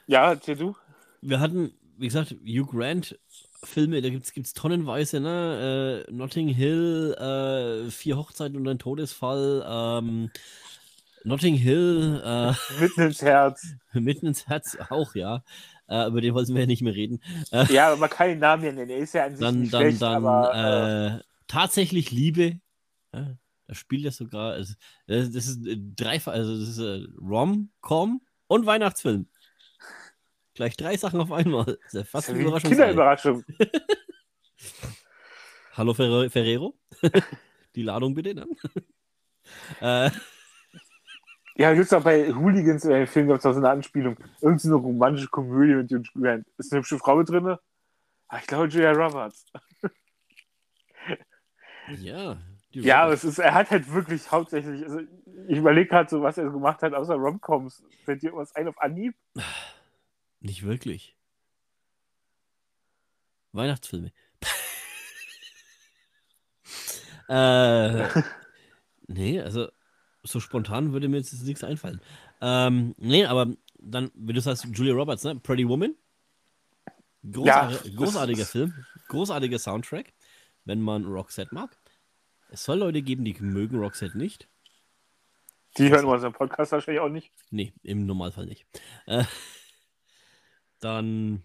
ja, 0.07 0.29
erzähl 0.31 0.55
du. 0.55 0.75
Wir 1.21 1.39
hatten, 1.39 1.73
wie 1.97 2.07
gesagt, 2.07 2.35
Hugh 2.45 2.65
Grant 2.65 3.17
Filme, 3.63 4.01
da 4.01 4.09
gibt 4.09 4.25
es 4.35 4.53
tonnenweise, 4.53 5.19
ne? 5.19 6.05
Äh, 6.07 6.11
Notting 6.11 6.47
Hill, 6.49 7.15
äh, 7.17 7.89
Vier 7.89 8.17
Hochzeiten 8.17 8.55
und 8.57 8.67
ein 8.67 8.79
Todesfall, 8.79 9.65
ähm, 9.67 10.29
Notting 11.23 11.55
Hill, 11.55 12.21
äh, 12.23 12.53
Mitten 12.79 13.01
ins 13.01 13.21
Herz. 13.21 13.65
mitten 13.93 14.27
ins 14.27 14.47
Herz 14.47 14.77
auch, 14.89 15.15
ja. 15.15 15.43
Äh, 15.87 16.07
über 16.07 16.21
den 16.21 16.33
wollten 16.33 16.53
wir 16.53 16.61
ja 16.61 16.67
nicht 16.67 16.81
mehr 16.81 16.93
reden. 16.95 17.21
Äh, 17.51 17.71
Ja, 17.73 17.87
aber 17.87 17.97
man 17.97 18.09
kann 18.09 18.29
den 18.29 18.39
Namen 18.39 18.63
ja 18.63 18.71
nennen. 18.71 18.91
Er 18.91 18.97
ist 18.99 19.13
ja 19.13 19.25
an 19.25 19.31
sich 19.31 19.39
dann, 19.39 19.59
nicht 19.61 19.73
dann, 19.73 19.81
schlecht, 19.81 20.01
dann, 20.01 20.25
aber 20.25 21.19
äh, 21.19 21.23
tatsächlich 21.47 22.11
Liebe. 22.11 22.59
Ja, 23.13 23.37
da 23.67 23.73
spielt 23.73 24.05
er 24.05 24.11
sogar, 24.11 24.53
also, 24.53 24.75
das 25.07 25.31
das 25.31 25.47
ist 25.47 25.59
dreifach, 25.95 26.33
also 26.33 26.59
das 26.59 26.77
ist 26.77 27.09
Rom-Com 27.19 28.21
und 28.47 28.65
Weihnachtsfilm. 28.65 29.27
Gleich 30.53 30.77
drei 30.77 30.95
Sachen 30.95 31.19
auf 31.19 31.31
einmal. 31.31 31.65
Das 31.65 31.77
ist 31.87 31.93
ja 31.93 32.03
fast 32.05 32.29
eine 32.29 32.39
Überraschung. 32.39 32.69
Kinderüberraschung. 32.69 33.43
Hallo 35.73 35.93
Ferre 35.93 36.29
Ferrero. 36.29 36.79
Die 37.75 37.83
Ladung 37.83 38.13
bitte, 38.13 38.33
ne? 38.33 38.47
äh, 39.81 40.09
Ja, 41.57 41.73
es 41.73 41.91
auch 41.91 42.03
bei 42.03 42.33
Hooligans 42.33 42.85
oder 42.85 43.01
im 43.01 43.07
Film 43.07 43.27
gab 43.27 43.39
es 43.39 43.45
auch 43.45 43.51
so 43.51 43.59
eine 43.59 43.69
Anspielung. 43.69 44.17
Irgend 44.41 44.61
so 44.61 44.69
eine 44.69 44.77
romantische 44.77 45.27
Komödie 45.27 45.75
mit 45.75 45.91
Hugh 45.91 46.21
Grant. 46.21 46.47
Ist 46.57 46.71
eine 46.71 46.79
hübsche 46.79 46.97
Frau 46.97 47.17
mit 47.17 47.27
drin? 47.27 47.57
Ah, 48.27 48.37
ich 48.39 48.47
glaube 48.47 48.67
Julia 48.67 48.93
Roberts. 48.93 49.45
ja. 51.99 52.37
Ja, 52.83 53.03
aber 53.03 53.13
es 53.13 53.23
ist, 53.23 53.39
er 53.39 53.53
hat 53.53 53.71
halt 53.71 53.91
wirklich 53.91 54.31
hauptsächlich, 54.31 54.83
also 54.83 54.99
ich 55.47 55.57
überlege 55.57 55.89
gerade 55.89 56.09
so, 56.09 56.21
was 56.21 56.37
er 56.37 56.49
gemacht 56.49 56.81
hat, 56.81 56.93
außer 56.93 57.15
Romcoms. 57.15 57.83
Fällt 58.03 58.21
dir 58.21 58.27
irgendwas 58.27 58.55
ein 58.55 58.67
auf 58.67 58.79
Anhieb? 58.81 59.15
Nicht 60.39 60.63
wirklich. 60.63 61.15
Weihnachtsfilme. 63.51 64.11
äh, 67.29 68.07
nee, 69.07 69.39
also 69.39 69.69
so 70.23 70.39
spontan 70.39 70.91
würde 70.91 71.07
mir 71.07 71.17
jetzt 71.17 71.33
nichts 71.43 71.63
einfallen. 71.63 72.01
Ähm, 72.41 72.95
nee, 72.97 73.25
aber 73.25 73.53
dann, 73.79 74.11
wenn 74.13 74.35
du 74.35 74.41
sagst, 74.41 74.67
Julia 74.73 74.93
Roberts, 74.93 75.23
ne? 75.23 75.35
Pretty 75.35 75.67
Woman. 75.67 75.95
Großartig, 77.31 77.81
das 77.81 77.95
großartiger 77.95 78.45
Film, 78.45 78.85
großartiger 79.07 79.57
Soundtrack, 79.57 80.13
wenn 80.65 80.81
man 80.81 81.05
Roxette 81.05 81.53
mag. 81.53 81.75
Es 82.49 82.63
soll 82.63 82.79
Leute 82.79 83.01
geben, 83.01 83.25
die 83.25 83.35
mögen 83.39 83.79
Roxette 83.79 84.17
nicht. 84.17 84.47
Die 85.77 85.89
hören 85.89 86.05
unseren 86.05 86.31
Podcast 86.33 86.71
wahrscheinlich 86.71 87.01
auch 87.01 87.09
nicht. 87.09 87.33
Nee, 87.51 87.73
im 87.83 88.05
Normalfall 88.05 88.45
nicht. 88.45 88.65
Äh, 89.07 89.25
dann, 90.79 91.43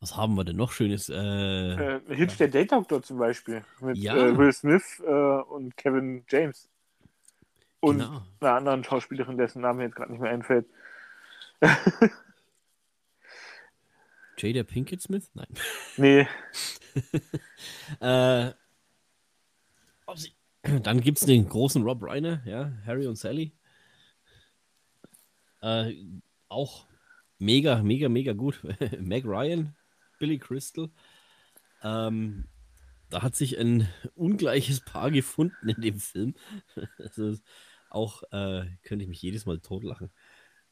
was 0.00 0.16
haben 0.16 0.34
wir 0.34 0.44
denn 0.44 0.56
noch 0.56 0.72
Schönes? 0.72 1.08
Äh, 1.08 1.14
Äh, 1.16 2.00
Hitch 2.14 2.36
der 2.36 2.48
Date 2.48 2.72
Doctor 2.72 3.02
zum 3.02 3.18
Beispiel. 3.18 3.64
Mit 3.80 3.96
Ja. 3.96 4.14
äh, 4.16 4.36
Will 4.36 4.52
Smith 4.52 5.00
äh, 5.06 5.10
und 5.10 5.76
Kevin 5.76 6.24
James. 6.28 6.68
Und 7.80 7.98
genau. 8.00 8.22
einer 8.40 8.54
anderen 8.54 8.84
Schauspielerin, 8.84 9.38
dessen 9.38 9.62
Name 9.62 9.78
mir 9.78 9.84
jetzt 9.84 9.94
gerade 9.96 10.12
nicht 10.12 10.20
mehr 10.20 10.32
einfällt. 10.32 10.66
Jada 14.36 14.62
Pinkett 14.64 15.00
Smith? 15.02 15.30
Nein. 15.34 15.46
Nee, 15.96 16.28
Äh, 18.00 18.52
dann 20.82 21.00
gibt 21.00 21.18
es 21.18 21.26
den 21.26 21.48
großen 21.48 21.82
Rob 21.82 22.02
Reiner, 22.02 22.42
ja, 22.46 22.72
Harry 22.84 23.06
und 23.06 23.16
Sally. 23.16 23.52
Äh, 25.60 25.94
auch 26.48 26.86
mega, 27.38 27.82
mega, 27.82 28.08
mega 28.08 28.32
gut. 28.32 28.60
Meg 29.00 29.24
Ryan, 29.24 29.74
Billy 30.18 30.38
Crystal. 30.38 30.90
Ähm, 31.82 32.44
da 33.10 33.22
hat 33.22 33.36
sich 33.36 33.58
ein 33.58 33.88
ungleiches 34.14 34.80
Paar 34.80 35.10
gefunden 35.10 35.68
in 35.68 35.80
dem 35.80 35.98
Film. 35.98 36.34
Auch, 37.90 38.22
äh, 38.32 38.66
könnte 38.82 39.04
ich 39.04 39.08
mich 39.08 39.22
jedes 39.22 39.46
Mal 39.46 39.60
totlachen. 39.60 40.10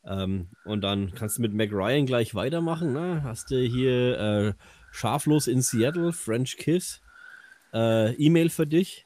Ähm, 0.05 0.51
und 0.65 0.83
dann 0.83 1.13
kannst 1.13 1.39
du 1.39 1.43
mit 1.43 1.55
Meg 1.55 1.73
Ryan 1.73 2.05
gleich 2.05 2.35
weitermachen. 2.35 2.93
Ne? 2.93 3.23
Hast 3.23 3.51
du 3.51 3.57
hier 3.57 4.19
äh, 4.19 4.55
Scharflos 4.93 5.47
in 5.47 5.63
Seattle, 5.63 6.13
French 6.13 6.59
Kiss, 6.59 7.01
äh, 7.73 8.13
E-Mail 8.15 8.51
für 8.51 8.67
dich. 8.67 9.06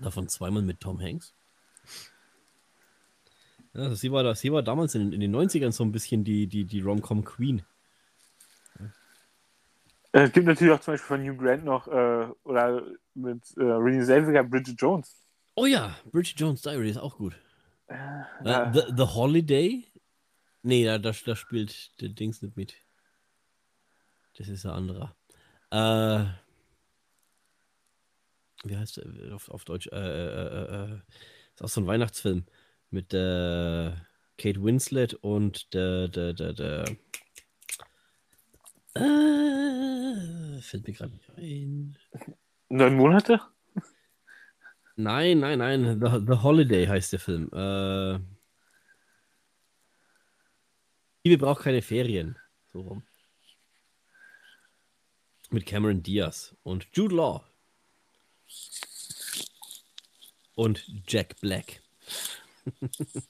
Davon 0.00 0.28
zweimal 0.28 0.62
mit 0.62 0.80
Tom 0.80 1.00
Hanks. 1.00 1.32
Ja, 3.74 3.82
also 3.82 3.94
sie, 3.94 4.10
war 4.12 4.22
da, 4.22 4.34
sie 4.34 4.52
war 4.52 4.62
damals 4.62 4.94
in, 4.94 5.12
in 5.12 5.20
den 5.20 5.34
90ern 5.34 5.72
so 5.72 5.84
ein 5.84 5.92
bisschen 5.92 6.24
die, 6.24 6.46
die, 6.46 6.64
die 6.64 6.80
Rom-Com 6.80 7.24
Queen. 7.24 7.62
Äh, 10.12 10.22
Es 10.24 10.32
gibt 10.32 10.46
natürlich 10.46 10.72
auch 10.72 10.80
zum 10.80 10.94
Beispiel 10.94 11.06
von 11.18 11.22
Hugh 11.22 11.36
Grant 11.36 11.64
noch, 11.64 11.86
äh, 11.88 12.28
oder 12.44 12.82
mit 13.14 13.42
äh, 13.56 13.60
Renée 13.62 14.04
Zellweger, 14.04 14.44
Bridget 14.44 14.80
Jones. 14.80 15.14
Oh 15.54 15.66
ja, 15.66 15.96
Bridget 16.10 16.38
Jones 16.40 16.62
Diary 16.62 16.90
ist 16.90 16.98
auch 16.98 17.16
gut. 17.16 17.34
Äh, 17.88 17.94
Äh. 18.44 18.72
The, 18.72 18.82
The 18.96 19.02
Holiday? 19.02 19.86
Nee, 20.62 20.84
da, 20.84 20.98
da, 20.98 21.12
da 21.24 21.36
spielt 21.36 22.00
der 22.00 22.08
Dings 22.10 22.42
nicht 22.42 22.56
mit. 22.56 22.74
Das 24.36 24.48
ist 24.48 24.66
ein 24.66 24.72
anderer. 24.72 25.14
Äh, 25.70 26.26
wie 28.68 28.76
heißt 28.76 28.98
der 28.98 29.34
auf, 29.34 29.48
auf 29.50 29.64
Deutsch? 29.64 29.88
Äh, 29.88 29.96
äh, 29.96 30.46
äh, 30.46 30.92
äh, 30.92 31.00
ist 31.54 31.62
auch 31.62 31.68
so 31.68 31.80
ein 31.80 31.86
Weihnachtsfilm 31.86 32.44
mit 32.90 33.12
der 33.12 34.06
Kate 34.38 34.62
Winslet 34.62 35.14
und 35.14 35.72
der, 35.74 36.08
der, 36.08 36.32
der, 36.32 36.52
der 36.52 36.84
äh, 38.94 40.60
fällt 40.60 40.86
mir 40.86 40.94
gerade 40.94 41.12
nicht 41.12 41.30
ein. 41.36 41.98
Neun 42.68 42.94
Monate? 42.94 43.40
Nein, 44.96 45.40
nein, 45.40 45.58
nein. 45.58 46.00
The, 46.00 46.24
The 46.26 46.42
Holiday 46.42 46.86
heißt 46.86 47.12
der 47.12 47.20
Film. 47.20 47.50
Äh, 47.52 48.18
Liebe 51.22 51.38
braucht 51.38 51.64
keine 51.64 51.82
Ferien. 51.82 52.38
So 52.72 52.80
rum. 52.80 53.02
Mit 55.50 55.66
Cameron 55.66 56.02
Diaz 56.02 56.56
und 56.62 56.88
Jude 56.94 57.14
Law. 57.14 57.44
Und 60.56 60.84
Jack 61.06 61.40
Black. 61.40 61.80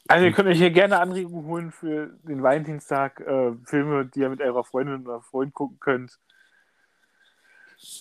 Also 0.09 0.25
ihr 0.25 0.33
könnt 0.33 0.49
euch 0.49 0.57
hier 0.57 0.71
gerne 0.71 0.99
Anregungen 0.99 1.47
holen 1.47 1.71
für 1.71 2.07
den 2.23 2.43
Valentinstag, 2.43 3.21
äh, 3.21 3.53
Filme, 3.65 4.07
die 4.07 4.21
ihr 4.21 4.31
mit 4.31 4.41
eurer 4.41 4.65
Freundin 4.65 5.07
oder 5.07 5.21
Freund 5.21 5.53
gucken 5.53 5.79
könnt. 5.79 6.19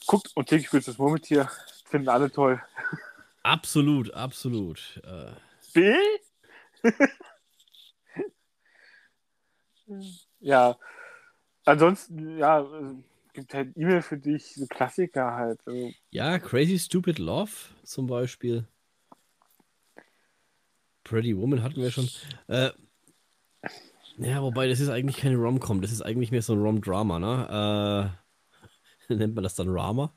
Guckt 0.08 0.32
und 0.36 0.48
täglich 0.48 0.68
spielt 0.68 0.88
das 0.88 0.98
Murmeltier. 0.98 1.50
Finden 1.86 2.08
alle 2.08 2.32
toll. 2.32 2.62
Absolut, 3.44 4.14
absolut. 4.14 5.02
Äh, 5.04 5.32
Bill? 5.74 6.00
ja. 10.40 10.78
Ansonsten, 11.66 12.38
ja, 12.38 12.62
äh, 12.62 12.96
gibt 13.34 13.54
halt 13.54 13.76
E-Mail 13.76 14.02
für 14.02 14.18
dich, 14.18 14.56
so 14.56 14.66
Klassiker 14.68 15.34
halt. 15.34 15.60
Also, 15.66 15.92
ja, 16.12 16.40
Crazy 16.40 16.80
Stupid 16.80 17.20
Love 17.20 17.52
zum 17.84 18.08
Beispiel. 18.08 18.68
Pretty 21.06 21.38
Woman 21.38 21.64
hatten 21.64 21.82
wir 21.82 21.92
schon. 21.92 22.10
Äh, 22.48 22.72
ja, 24.18 24.42
wobei, 24.42 24.68
das 24.68 24.82
ist 24.82 24.90
eigentlich 24.90 25.18
keine 25.18 25.38
Rom-Com, 25.38 25.82
das 25.82 25.92
ist 25.92 26.02
eigentlich 26.02 26.32
mehr 26.32 26.42
so 26.42 26.54
ein 26.54 26.60
Rom-Drama, 26.60 27.20
ne? 27.20 28.12
Äh, 29.10 29.14
nennt 29.16 29.36
man 29.36 29.44
das 29.44 29.56
dann 29.56 29.70
Rama? 29.70 30.14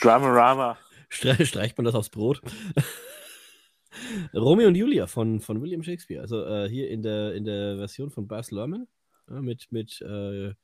Drama 0.00 0.28
Rama. 0.28 0.78
Stre 1.08 1.46
streicht 1.46 1.76
man 1.78 1.84
das 1.84 1.94
aufs 1.94 2.10
Brot? 2.10 2.40
Romeo 4.34 4.68
und 4.68 4.74
Julia 4.74 5.06
von, 5.06 5.40
von 5.40 5.60
William 5.60 5.82
Shakespeare. 5.82 6.20
Also 6.20 6.44
äh, 6.44 6.68
hier 6.68 6.90
in 6.90 7.02
der, 7.02 7.34
in 7.34 7.44
der 7.44 7.76
Version 7.76 8.10
von 8.10 8.26
Baz 8.26 8.50
Luhrmann 8.50 8.86
ja, 9.28 9.40
mit, 9.40 9.70
mit 9.72 10.00
äh, 10.02 10.54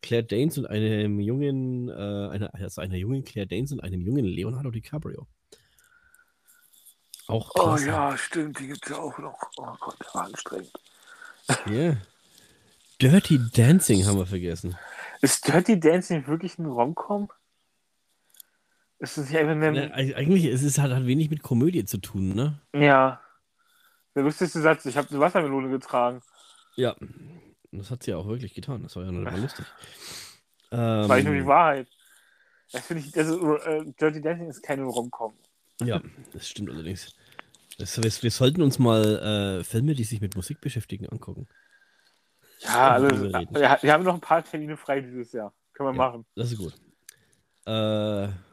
Claire 0.00 0.24
Danes 0.24 0.58
und 0.58 0.66
einem 0.66 1.20
jungen, 1.20 1.88
äh, 1.88 1.92
einer, 1.92 2.54
also 2.54 2.80
einer 2.80 2.96
jungen 2.96 3.24
Claire 3.24 3.46
Danes 3.48 3.72
und 3.72 3.80
einem 3.80 4.00
jungen 4.00 4.24
Leonardo 4.24 4.70
DiCaprio. 4.70 5.26
Auch 7.28 7.50
Oh 7.56 7.76
ja, 7.76 8.16
stimmt, 8.16 8.58
die 8.58 8.68
gibt 8.68 8.84
es 8.84 8.90
ja 8.90 8.98
auch 8.98 9.16
noch. 9.18 9.38
Oh 9.58 9.74
Gott, 9.80 9.96
der 10.00 10.14
war 10.14 10.24
anstrengend. 10.24 10.72
Ja. 11.66 11.96
Dirty 13.00 13.38
Dancing 13.54 14.04
haben 14.06 14.18
wir 14.18 14.26
vergessen. 14.26 14.76
Ist 15.20 15.46
Dirty 15.46 15.78
Dancing 15.78 16.26
wirklich 16.26 16.58
ein 16.58 16.66
Romcom? 16.66 17.30
Ist 18.98 19.16
es 19.18 19.28
nicht 19.30 19.38
einfach 19.38 19.54
Ja, 19.62 19.68
ein. 19.68 19.92
eig- 19.92 20.14
eigentlich 20.16 20.44
ist 20.46 20.62
es 20.64 20.78
halt, 20.78 20.92
hat 20.92 21.06
wenig 21.06 21.30
mit 21.30 21.42
Komödie 21.42 21.84
zu 21.84 21.98
tun, 21.98 22.34
ne? 22.34 22.60
Ja. 22.74 23.20
Der 24.14 24.24
lustigste 24.24 24.60
Satz, 24.60 24.84
ich 24.86 24.96
habe 24.96 25.08
eine 25.10 25.20
Wassermelone 25.20 25.68
getragen. 25.70 26.20
Ja. 26.74 26.96
Das 27.70 27.90
hat 27.90 28.02
sie 28.02 28.10
ja 28.12 28.16
auch 28.16 28.26
wirklich 28.26 28.54
getan. 28.54 28.82
Das 28.82 28.96
war 28.96 29.04
ja 29.04 29.12
war 29.24 29.36
lustig. 29.36 29.66
Das 30.70 31.08
war 31.08 31.16
nicht 31.16 31.26
nur 31.26 31.34
die 31.34 31.40
Ähm, 31.40 31.46
Wahrheit. 31.46 31.86
Das 32.72 32.86
finde 32.86 33.04
ich, 33.06 33.16
also 33.16 33.56
äh, 33.58 33.84
Dirty 34.00 34.20
Dancing 34.20 34.48
ist 34.48 34.62
keine 34.62 34.82
Romcom. 34.84 35.34
Ja, 35.82 36.00
das 36.32 36.48
stimmt 36.48 36.70
allerdings. 36.70 37.14
Das, 37.78 37.96
wir, 37.96 38.10
wir 38.22 38.30
sollten 38.30 38.62
uns 38.62 38.78
mal 38.78 39.60
äh, 39.60 39.64
Filme, 39.64 39.94
die 39.94 40.04
sich 40.04 40.20
mit 40.20 40.34
Musik 40.34 40.60
beschäftigen, 40.60 41.08
angucken. 41.08 41.46
Ja, 42.60 42.90
also, 42.90 43.24
ja, 43.26 43.78
wir 43.80 43.92
haben 43.92 44.02
noch 44.02 44.14
ein 44.14 44.20
paar 44.20 44.42
Termine 44.44 44.76
frei 44.76 45.00
dieses 45.00 45.32
Jahr. 45.32 45.54
Können 45.72 45.90
wir 45.90 46.02
Ja. 46.02 46.10
machen. 46.10 46.26
Das 46.34 46.50
ist 46.50 46.58
gut. 46.58 46.74
Äh, 47.66 47.70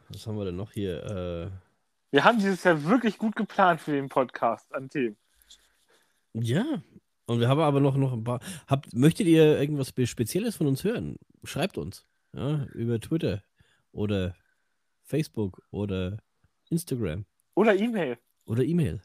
was 0.08 0.26
haben 0.26 0.38
wir 0.38 0.44
denn 0.44 0.54
noch 0.56 0.70
hier? 0.72 1.02
Äh, 1.04 1.50
Wir 2.12 2.22
haben 2.24 2.38
dieses 2.38 2.62
Jahr 2.62 2.84
wirklich 2.84 3.18
gut 3.18 3.34
geplant 3.34 3.80
für 3.80 3.90
den 3.92 4.08
Podcast 4.08 4.72
an 4.74 4.88
Themen. 4.88 5.16
ja. 6.34 6.64
Und 7.28 7.40
wir 7.40 7.48
haben 7.48 7.58
aber 7.58 7.80
noch, 7.80 7.96
noch 7.96 8.12
ein 8.12 8.22
paar. 8.22 8.38
Habt, 8.68 8.94
möchtet 8.94 9.26
ihr 9.26 9.58
irgendwas 9.58 9.92
Spezielles 10.04 10.54
von 10.54 10.68
uns 10.68 10.84
hören? 10.84 11.16
Schreibt 11.42 11.76
uns. 11.76 12.06
Ja, 12.32 12.66
über 12.66 13.00
Twitter 13.00 13.42
oder 13.90 14.36
Facebook 15.02 15.60
oder 15.72 16.18
Instagram 16.70 17.24
Oder 17.54 17.74
E-Mail. 17.74 18.18
oder 18.46 18.62
E-Mail. 18.62 19.00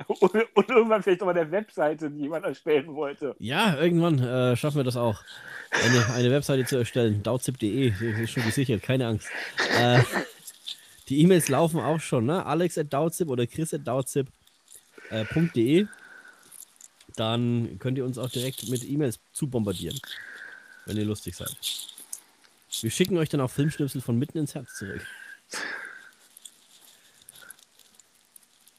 Und, 0.06 0.34
und 0.54 0.70
irgendwann 0.70 1.02
vielleicht 1.02 1.20
auch 1.20 1.26
mal 1.26 1.34
der 1.34 1.50
Webseite, 1.50 2.10
die 2.10 2.20
jemand 2.20 2.46
erstellen 2.46 2.94
wollte. 2.94 3.36
Ja, 3.38 3.78
irgendwann 3.78 4.18
äh, 4.18 4.56
schaffen 4.56 4.78
wir 4.78 4.84
das 4.84 4.96
auch. 4.96 5.22
Eine, 5.70 6.14
eine 6.14 6.30
Webseite 6.30 6.64
zu 6.64 6.78
erstellen. 6.78 7.22
Dautzip.de 7.22 7.92
ist 8.22 8.30
schon 8.30 8.44
gesichert, 8.44 8.82
keine 8.82 9.06
Angst. 9.06 9.28
Äh, 9.78 10.02
die 11.10 11.20
E-Mails 11.20 11.50
laufen 11.50 11.80
auch 11.80 12.00
schon, 12.00 12.24
ne? 12.24 12.46
Alex 12.46 12.78
at 12.78 12.94
oder 12.94 13.46
Chris 13.46 13.74
at 13.74 13.86
Dautzip.de. 13.86 15.86
Dann 17.16 17.78
könnt 17.78 17.98
ihr 17.98 18.06
uns 18.06 18.16
auch 18.16 18.30
direkt 18.30 18.70
mit 18.70 18.88
E-Mails 18.88 19.20
zu 19.32 19.48
bombardieren, 19.48 20.00
wenn 20.86 20.96
ihr 20.96 21.04
lustig 21.04 21.36
seid. 21.36 21.54
Wir 22.80 22.90
schicken 22.90 23.18
euch 23.18 23.28
dann 23.28 23.42
auch 23.42 23.50
Filmschnipsel 23.50 24.00
von 24.00 24.18
mitten 24.18 24.38
ins 24.38 24.54
Herz 24.54 24.76
zurück. 24.76 25.06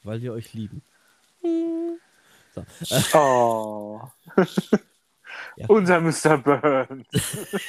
Weil 0.03 0.21
wir 0.21 0.33
euch 0.33 0.53
lieben. 0.53 0.81
So. 2.53 2.65
Oh. 3.17 4.01
Ja. 5.57 5.65
Unser 5.67 5.99
Mr. 5.99 6.37
Burns. 6.37 7.07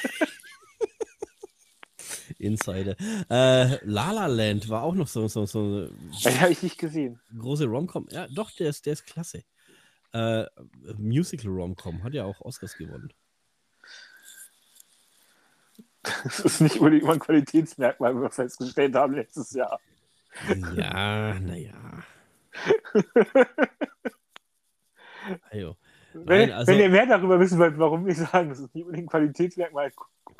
Insider. 2.39 2.95
Äh, 3.29 3.85
La 3.85 4.11
La 4.11 4.27
Land 4.27 4.69
war 4.69 4.83
auch 4.83 4.95
noch 4.95 5.07
so, 5.07 5.27
so, 5.27 5.45
so 5.45 5.59
eine 5.59 5.89
Den 6.23 6.41
habe 6.41 6.51
ich 6.51 6.63
nicht 6.63 6.77
gesehen. 6.77 7.19
große 7.37 7.65
Romcom. 7.65 8.07
Ja, 8.11 8.27
doch, 8.29 8.51
der 8.51 8.69
ist, 8.69 8.85
der 8.85 8.93
ist 8.93 9.05
klasse. 9.05 9.43
Äh, 10.13 10.45
Musical 10.97 11.51
Romcom 11.51 12.03
hat 12.03 12.13
ja 12.13 12.25
auch 12.25 12.39
Oscars 12.41 12.77
gewonnen. 12.77 13.11
Das 16.23 16.39
ist 16.41 16.61
nicht 16.61 16.77
unbedingt 16.79 17.03
mal 17.05 17.13
ein 17.13 17.19
Qualitätsmerkmal, 17.19 18.15
wie 18.15 18.21
wir 18.21 18.29
festgestellt 18.29 18.93
haben 18.95 19.13
letztes 19.13 19.51
Jahr. 19.53 19.79
Ja, 20.75 21.39
naja. 21.39 21.73
Ajo. 25.51 25.77
Wenn, 26.13 26.51
also- 26.51 26.71
wenn 26.71 26.79
ihr 26.79 26.89
mehr 26.89 27.05
darüber 27.07 27.39
wissen 27.39 27.57
wollt, 27.57 27.77
warum 27.79 28.05
wir 28.05 28.13
sagen, 28.13 28.49
das 28.49 28.59
ist 28.59 28.75
nicht 28.75 28.83
unbedingt 28.85 29.07
ein 29.07 29.09
Qualitätsmerkmal, 29.11 29.91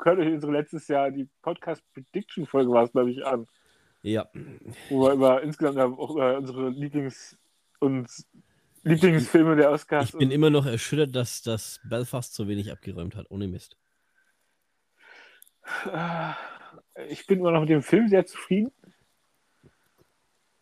hört 0.02 0.18
euch 0.18 0.32
unsere 0.32 0.52
letztes 0.52 0.86
Jahr, 0.88 1.10
die 1.10 1.28
Podcast 1.42 1.82
Prediction 1.92 2.46
Folge 2.46 2.70
war 2.70 2.84
es, 2.84 2.92
glaube 2.92 3.10
ich, 3.10 3.24
an, 3.24 3.46
Ja, 4.02 4.28
wo 4.90 5.02
wir 5.06 5.12
über 5.14 5.42
insgesamt 5.42 5.78
auch 5.78 6.10
über 6.10 6.36
unsere 6.38 6.68
Lieblings- 6.68 7.36
und 7.80 8.08
Lieblingsfilme 8.82 9.56
der 9.56 9.70
Oscars 9.70 10.10
ich 10.10 10.18
bin 10.18 10.30
immer 10.30 10.50
noch 10.50 10.66
erschüttert, 10.66 11.16
dass 11.16 11.42
das 11.42 11.80
Belfast 11.84 12.34
so 12.34 12.46
wenig 12.46 12.70
abgeräumt 12.70 13.16
hat, 13.16 13.30
ohne 13.30 13.48
Mist. 13.48 13.76
Äh, 15.92 16.32
Ich 17.10 17.26
bin 17.26 17.40
immer 17.40 17.50
noch 17.50 17.60
mit 17.60 17.70
dem 17.70 17.82
Film 17.82 18.08
sehr 18.08 18.24
zufrieden. 18.24 18.70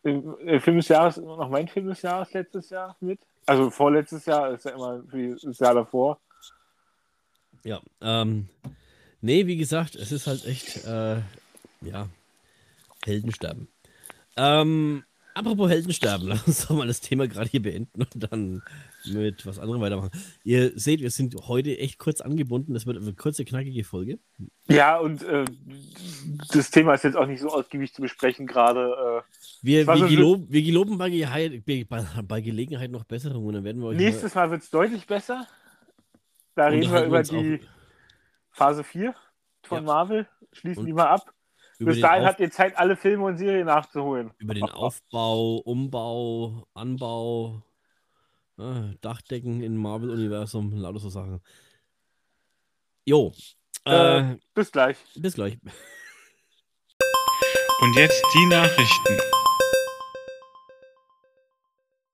Der 0.03 0.59
Film 0.59 0.77
des 0.77 0.87
Jahres 0.87 1.17
immer 1.17 1.37
noch 1.37 1.49
mein 1.49 1.67
Film 1.67 1.87
des 1.87 2.01
Jahres 2.01 2.33
letztes 2.33 2.69
Jahr 2.69 2.97
mit. 2.99 3.19
Also 3.45 3.69
vorletztes 3.69 4.25
Jahr 4.25 4.51
ist 4.51 4.65
ja 4.65 4.71
immer 4.71 5.03
für 5.09 5.35
das 5.35 5.59
Jahr 5.59 5.75
davor. 5.75 6.19
Ja, 7.63 7.79
ähm, 8.01 8.49
nee, 9.21 9.45
wie 9.47 9.55
gesagt, 9.57 9.95
es 9.95 10.11
ist 10.11 10.27
halt 10.27 10.45
echt, 10.45 10.85
äh, 10.85 11.21
ja, 11.81 12.09
Heldensterben. 13.05 13.69
Ähm, 14.35 15.05
apropos 15.33 15.69
Heldensterben, 15.69 16.27
lass 16.29 16.47
uns 16.47 16.67
doch 16.67 16.75
mal 16.75 16.87
das 16.87 17.01
Thema 17.01 17.27
gerade 17.27 17.49
hier 17.49 17.61
beenden 17.61 18.01
und 18.01 18.31
dann 18.31 18.61
mit 19.05 19.45
was 19.45 19.59
anderem 19.59 19.81
weitermachen. 19.81 20.11
Ihr 20.43 20.71
seht, 20.79 21.01
wir 21.01 21.11
sind 21.11 21.35
heute 21.47 21.77
echt 21.77 21.99
kurz 21.99 22.21
angebunden, 22.21 22.73
das 22.73 22.85
wird 22.85 22.97
eine 22.97 23.13
kurze, 23.13 23.43
knackige 23.45 23.83
Folge. 23.83 24.19
Ja, 24.69 24.97
und 24.97 25.23
äh, 25.23 25.45
das 26.53 26.71
Thema 26.71 26.93
ist 26.93 27.03
jetzt 27.03 27.17
auch 27.17 27.27
nicht 27.27 27.41
so 27.41 27.49
ausgiebig 27.49 27.93
zu 27.93 28.01
besprechen 28.01 28.47
gerade. 28.47 29.23
Wir, 29.61 29.85
war 29.87 29.95
wir, 29.95 30.03
so 30.03 30.07
gelob, 30.07 30.45
wir 30.49 30.61
geloben 30.61 30.97
bei, 30.97 31.09
Gehe- 31.09 31.85
bei, 31.85 32.05
bei 32.23 32.41
Gelegenheit 32.41 32.91
noch 32.91 33.03
Besserungen 33.03 33.47
und 33.47 33.53
dann 33.55 33.63
werden 33.63 33.81
wir 33.81 33.87
Äh, 33.87 33.91
euch 33.91 33.97
nächstes 33.97 34.35
Mal 34.35 34.49
wird 34.51 34.63
es 34.63 34.69
deutlich 34.69 35.05
besser. 35.05 35.47
Da 36.55 36.63
mal, 36.63 36.71
reden 36.73 36.91
wir 36.91 37.03
über 37.05 37.23
die 37.23 37.59
Phase 38.51 38.83
4 38.83 39.13
von 39.63 39.77
Ja. 39.79 39.83
Marvel. 39.83 40.27
Schließen 40.51 40.81
Und 40.81 40.85
die 40.85 40.93
mal 40.93 41.07
ab. 41.07 41.32
Bis 41.85 41.99
dahin 42.01 42.23
Auf, 42.23 42.29
habt 42.29 42.39
ihr 42.39 42.51
Zeit, 42.51 42.77
alle 42.77 42.95
Filme 42.95 43.25
und 43.25 43.37
Serien 43.37 43.65
nachzuholen. 43.67 44.31
über 44.37 44.53
den 44.53 44.63
Aufbau, 44.63 45.57
Umbau, 45.57 46.67
Anbau, 46.73 47.63
äh, 48.57 48.95
Dachdecken 49.01 49.61
im 49.63 49.77
Marvel-Universum, 49.77 50.73
lauter 50.73 50.99
so 50.99 51.09
Sachen. 51.09 51.41
Jo, 53.05 53.33
äh, 53.85 54.19
Äh, 54.33 54.37
Bis 54.53 54.71
gleich. 54.71 54.97
bis 55.15 55.33
gleich. 55.35 55.57
Und 57.81 57.95
jetzt 57.97 58.23
die 58.35 58.45
Nachrichten. 58.45 59.17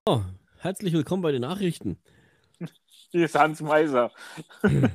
Oh, 0.05 0.21
herzlich 0.59 0.93
willkommen 0.93 1.21
bei 1.21 1.31
den 1.31 1.41
Nachrichten. 1.41 2.01
Hier 3.11 3.25
ist 3.25 3.35
Hans 3.35 3.61
Meiser. 3.61 4.11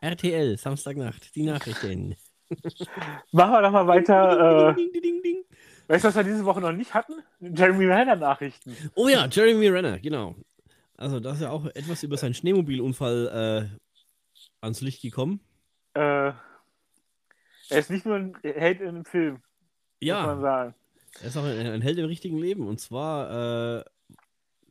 RTL, 0.00 0.56
Samstagnacht, 0.56 1.34
die 1.34 1.42
Nachrichten. 1.42 2.14
Machen 3.32 3.52
wir 3.52 3.62
doch 3.62 3.70
mal 3.72 3.86
weiter. 3.86 4.70
Äh, 4.70 4.74
Ding, 4.74 4.92
ding, 4.92 5.02
ding, 5.02 5.22
ding. 5.22 5.44
weißt 5.86 6.04
du, 6.04 6.08
was 6.08 6.16
wir 6.16 6.24
diese 6.24 6.44
Woche 6.44 6.60
noch 6.60 6.72
nicht 6.72 6.94
hatten? 6.94 7.14
Jeremy 7.40 7.86
Renner 7.86 8.16
Nachrichten. 8.16 8.76
Oh 8.94 9.08
ja, 9.08 9.26
Jeremy 9.30 9.68
Renner, 9.68 9.98
genau. 9.98 10.34
Also, 10.96 11.20
da 11.20 11.32
ist 11.32 11.42
ja 11.42 11.50
auch 11.50 11.66
etwas 11.66 12.02
über 12.02 12.16
seinen 12.16 12.34
Schneemobilunfall 12.34 13.70
äh, 13.72 14.36
ans 14.60 14.80
Licht 14.80 15.02
gekommen. 15.02 15.40
Äh, 15.94 16.00
er 16.30 16.34
ist 17.70 17.90
nicht 17.90 18.06
nur 18.06 18.16
ein 18.16 18.36
Held 18.42 18.80
in 18.80 18.88
einem 18.88 19.04
Film, 19.04 19.34
muss 19.34 19.40
man 19.40 20.00
Ja, 20.00 20.40
sagen. 20.40 20.74
er 21.20 21.26
ist 21.28 21.36
auch 21.36 21.44
ein, 21.44 21.66
ein 21.66 21.82
Held 21.82 21.98
im 21.98 22.06
richtigen 22.06 22.38
Leben. 22.38 22.66
Und 22.66 22.80
zwar 22.80 23.78
äh, 23.78 23.84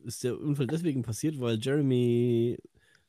ist 0.04 0.24
der 0.24 0.38
Unfall 0.38 0.66
deswegen 0.66 1.02
passiert, 1.02 1.40
weil 1.40 1.58
Jeremy 1.60 2.58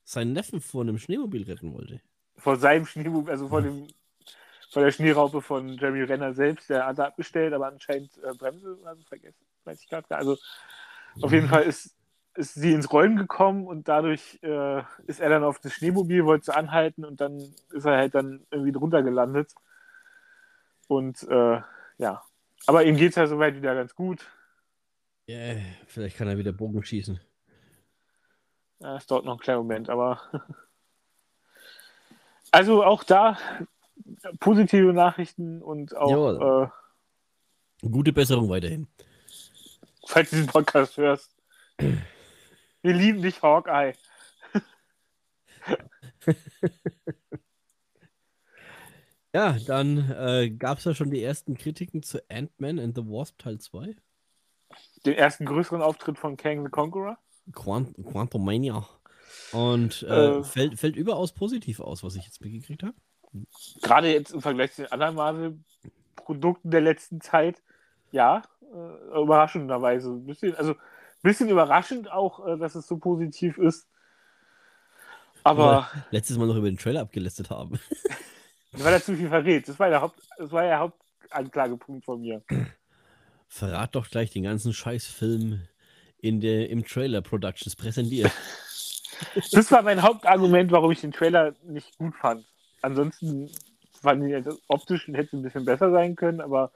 seinen 0.03 0.33
Neffen 0.33 0.61
vor 0.61 0.81
einem 0.81 0.97
Schneemobil 0.97 1.43
retten 1.43 1.73
wollte. 1.73 2.01
Vor 2.37 2.55
seinem 2.55 2.85
Schneemobil, 2.85 3.31
also 3.31 3.47
vor 3.47 3.61
dem 3.61 3.87
vor 4.69 4.83
der 4.83 4.91
Schneeraupe 4.91 5.41
von 5.41 5.69
Jeremy 5.77 6.03
Renner 6.03 6.33
selbst, 6.33 6.69
der 6.69 6.85
hat 6.85 6.99
er 6.99 7.07
abgestellt, 7.07 7.53
aber 7.53 7.67
anscheinend 7.67 8.11
äh, 8.23 8.33
Bremse 8.33 8.77
oder 8.79 8.95
so 8.95 9.03
vergessen, 9.03 9.45
weiß 9.63 9.81
ich 9.81 9.89
gerade 9.89 10.07
gar. 10.07 10.19
Also 10.19 10.37
auf 11.21 11.31
jeden 11.31 11.47
Fall 11.47 11.63
ist, 11.63 11.95
ist 12.35 12.53
sie 12.53 12.73
ins 12.73 12.91
Rollen 12.91 13.15
gekommen 13.15 13.65
und 13.65 13.87
dadurch 13.87 14.39
äh, 14.43 14.83
ist 15.07 15.19
er 15.19 15.29
dann 15.29 15.43
auf 15.43 15.59
das 15.59 15.73
Schneemobil, 15.73 16.25
wollte 16.25 16.45
sie 16.45 16.55
anhalten 16.55 17.03
und 17.03 17.19
dann 17.19 17.39
ist 17.71 17.85
er 17.85 17.97
halt 17.97 18.15
dann 18.15 18.45
irgendwie 18.51 18.71
drunter 18.71 19.01
gelandet. 19.01 19.53
Und 20.87 21.23
äh, 21.23 21.61
ja, 21.97 22.23
aber 22.67 22.83
ihm 22.83 22.95
geht 22.95 23.09
es 23.09 23.15
ja 23.15 23.27
soweit 23.27 23.55
wieder 23.55 23.73
ganz 23.73 23.95
gut. 23.95 24.29
Ja, 25.25 25.55
vielleicht 25.87 26.17
kann 26.17 26.27
er 26.27 26.37
wieder 26.37 26.51
Bogen 26.51 26.83
schießen. 26.83 27.19
Ja, 28.79 28.97
es 28.97 29.07
dauert 29.07 29.25
noch 29.25 29.33
einen 29.33 29.41
kleinen 29.41 29.59
Moment, 29.59 29.89
aber. 29.89 30.21
Also 32.51 32.83
auch 32.83 33.03
da 33.03 33.37
positive 34.39 34.93
Nachrichten 34.93 35.61
und 35.61 35.95
auch, 35.95 36.63
äh, 36.63 37.87
Gute 37.87 38.11
Besserung 38.13 38.49
weiterhin. 38.49 38.87
falls 40.07 40.29
du 40.31 40.35
diesen 40.37 40.49
Podcast 40.49 40.97
hörst. 40.97 41.35
Wir 41.77 42.93
lieben 42.93 43.21
dich, 43.21 43.41
Hawkeye. 43.41 43.93
Ja, 49.33 49.55
dann 49.67 50.09
äh, 50.11 50.49
gab 50.49 50.79
es 50.79 50.85
ja 50.85 50.95
schon 50.95 51.11
die 51.11 51.21
ersten 51.21 51.55
Kritiken 51.55 52.01
zu 52.01 52.19
Ant-Man 52.31 52.79
and 52.79 52.95
the 52.95 53.03
Wasp 53.03 53.37
Teil 53.37 53.59
2. 53.59 53.95
Den 55.05 55.13
ersten 55.13 55.45
größeren 55.45 55.81
Auftritt 55.83 56.17
von 56.17 56.35
Kang 56.35 56.63
the 56.65 56.71
Conqueror. 56.71 57.17
Quant 57.53 57.95
Quantumania. 58.11 58.87
Und 59.51 60.01
äh, 60.03 60.39
Äh. 60.39 60.43
fällt, 60.43 60.79
fällt 60.79 60.95
überaus 60.95 61.31
positiv 61.33 61.79
aus, 61.79 62.03
was 62.03 62.15
ich 62.15 62.23
jetzt 62.25 62.41
mitgekriegt 62.41 62.81
habe. 62.81 62.95
Gerade 63.81 64.11
jetzt 64.11 64.31
im 64.31 64.41
Vergleich 64.41 64.73
zu 64.73 64.83
den 64.83 64.91
anderen 64.91 65.15
Marvel-Produkten 65.15 66.71
der 66.71 66.81
letzten 66.81 67.21
Zeit. 67.21 67.61
Ja, 68.11 68.41
äh, 68.61 69.21
überraschenderweise. 69.21 70.09
Ein 70.09 70.25
bisschen, 70.25 70.55
also 70.55 70.71
ein 70.71 70.77
bisschen 71.21 71.49
überraschend 71.49 72.11
auch, 72.11 72.45
äh, 72.45 72.57
dass 72.57 72.75
es 72.75 72.87
so 72.87 72.97
positiv 72.97 73.57
ist. 73.57 73.87
Aber. 75.43 75.89
Letztes 76.11 76.37
Mal 76.37 76.47
noch 76.47 76.55
über 76.55 76.69
den 76.69 76.77
Trailer 76.77 77.01
abgelästet 77.01 77.49
haben. 77.49 77.79
Weil 78.71 78.93
er 78.93 79.01
zu 79.01 79.15
viel 79.15 79.29
verrät. 79.29 79.67
Das 79.67 79.79
war 79.79 79.89
der, 79.89 80.01
Haupt, 80.01 80.19
das 80.37 80.51
war 80.51 80.63
der 80.63 80.79
Hauptanklagepunkt 80.79 82.05
von 82.05 82.21
mir. 82.21 82.43
Verrat 83.47 83.95
doch 83.95 84.09
gleich 84.09 84.29
den 84.29 84.43
ganzen 84.43 84.73
Scheißfilm 84.73 85.61
in 86.19 86.39
der, 86.39 86.69
im 86.69 86.85
Trailer 86.85 87.21
Productions 87.21 87.75
präsentiert. 87.75 88.31
Das 89.51 89.69
war 89.69 89.81
mein 89.81 90.01
Hauptargument, 90.01 90.71
warum 90.71 90.91
ich 90.91 91.01
den 91.01 91.11
Trailer 91.11 91.53
nicht 91.63 91.97
gut 91.97 92.15
fand. 92.15 92.45
Ansonsten 92.81 93.49
fand 94.01 94.23
ich 94.23 94.29
jetzt 94.31 94.49
optisch 94.67 95.07
hätte 95.07 95.37
ein 95.37 95.41
bisschen 95.43 95.65
besser 95.65 95.91
sein 95.91 96.15
können, 96.15 96.41
aber 96.41 96.71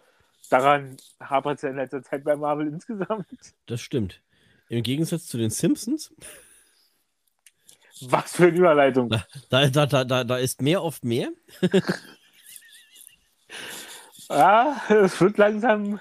daran 0.49 0.97
hapert 1.19 1.57
es 1.57 1.61
ja 1.63 1.69
in 1.69 1.77
letzter 1.77 2.03
Zeit 2.03 2.23
bei 2.23 2.35
Marvel 2.35 2.67
insgesamt. 2.73 3.27
Das 3.65 3.81
stimmt. 3.81 4.21
Im 4.69 4.83
Gegensatz 4.83 5.27
zu 5.27 5.37
den 5.37 5.49
Simpsons, 5.49 6.13
Was 8.01 8.35
für 8.35 8.47
eine 8.47 8.57
Überleitung. 8.57 9.09
da, 9.09 9.67
da, 9.69 9.85
da, 9.85 10.03
da, 10.03 10.23
da 10.23 10.37
ist 10.37 10.61
mehr 10.61 10.83
oft 10.83 11.03
mehr. 11.05 11.29
Ja, 14.29 14.81
es 14.89 15.19
wird 15.21 15.37
langsam 15.37 15.99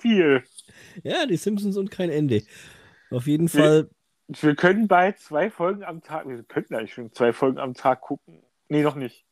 viel. 0.00 0.42
Ja, 1.04 1.26
die 1.26 1.36
Simpsons 1.36 1.76
und 1.76 1.90
kein 1.90 2.10
Ende. 2.10 2.42
Auf 3.10 3.26
jeden 3.26 3.50
Wir- 3.52 3.60
Fall, 3.60 3.90
Wir 4.28 4.56
können 4.56 4.88
bald 4.88 5.18
zwei 5.18 5.50
Folgen 5.50 5.84
am 5.84 6.02
Tag, 6.02 6.28
wir 6.28 6.42
könnten 6.42 6.74
eigentlich 6.74 6.92
schon 6.94 7.12
zwei 7.12 7.32
Folgen 7.32 7.58
am 7.58 7.74
Tag 7.74 8.00
gucken. 8.02 8.42
Nee, 8.68 8.82
noch 8.82 8.94
nicht. 8.94 9.24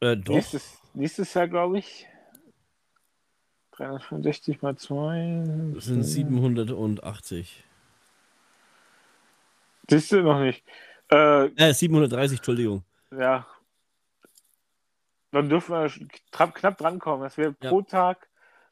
äh, 0.00 0.16
doch. 0.16 0.34
Nächstes, 0.34 0.78
nächstes 0.94 1.34
Jahr, 1.34 1.48
glaube 1.48 1.78
ich. 1.78 2.06
365 3.72 4.60
mal 4.62 4.76
2. 4.76 5.70
Das 5.74 5.84
sind 5.86 6.02
780. 6.04 7.64
Siehst 9.88 10.12
du 10.12 10.22
noch 10.22 10.40
nicht. 10.40 10.64
Äh, 11.10 11.46
Äh, 11.56 11.72
730, 11.74 12.38
Entschuldigung. 12.38 12.84
ja. 13.10 13.46
Dann 15.30 15.48
dürfen 15.48 15.72
wir 15.74 15.90
knapp 16.30 16.76
drankommen, 16.76 17.22
dass 17.24 17.38
wir 17.38 17.54
Ja. 17.62 17.70
pro 17.70 17.80
Tag 17.80 18.28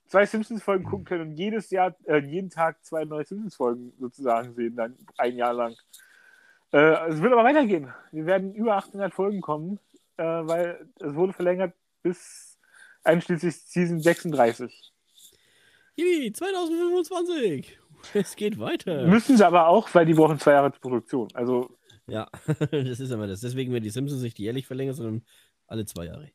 zwei 0.06 0.26
Simpsons-Folgen 0.26 0.84
gucken 0.84 1.06
können 1.06 1.30
und 1.30 1.36
jedes 1.38 1.70
Jahr, 1.70 1.96
äh, 2.04 2.18
jeden 2.18 2.50
Tag 2.50 2.84
zwei 2.84 3.06
neue 3.06 3.24
Simpsons-Folgen 3.24 3.94
sozusagen 3.98 4.54
sehen, 4.54 4.76
dann 4.76 4.94
ein 5.16 5.36
Jahr 5.36 5.54
lang. 5.54 5.74
Äh, 6.72 7.08
es 7.08 7.20
wird 7.20 7.32
aber 7.32 7.44
weitergehen. 7.44 7.92
Wir 8.12 8.26
werden 8.26 8.54
über 8.54 8.76
800 8.76 9.12
Folgen 9.12 9.40
kommen, 9.40 9.78
äh, 10.16 10.24
weil 10.24 10.88
es 11.00 11.14
wurde 11.14 11.32
verlängert 11.32 11.74
bis 12.02 12.58
einschließlich 13.04 13.56
Season 13.56 14.00
36. 14.00 14.92
Yippie, 15.96 16.32
2025. 16.32 17.78
Es 18.14 18.36
geht 18.36 18.58
weiter. 18.58 19.06
Müssen 19.06 19.36
sie 19.36 19.46
aber 19.46 19.68
auch, 19.68 19.92
weil 19.94 20.06
die 20.06 20.14
brauchen 20.14 20.38
zwei 20.38 20.52
Jahre 20.52 20.70
Produktion. 20.70 21.28
Also 21.34 21.76
Ja, 22.06 22.28
das 22.70 23.00
ist 23.00 23.10
immer 23.10 23.26
das. 23.26 23.40
Deswegen 23.40 23.72
werden 23.72 23.84
die 23.84 23.90
Simpsons 23.90 24.22
nicht 24.22 24.38
jährlich 24.38 24.66
verlängert, 24.66 24.96
sondern 24.96 25.22
alle 25.66 25.84
zwei 25.84 26.06
Jahre. 26.06 26.30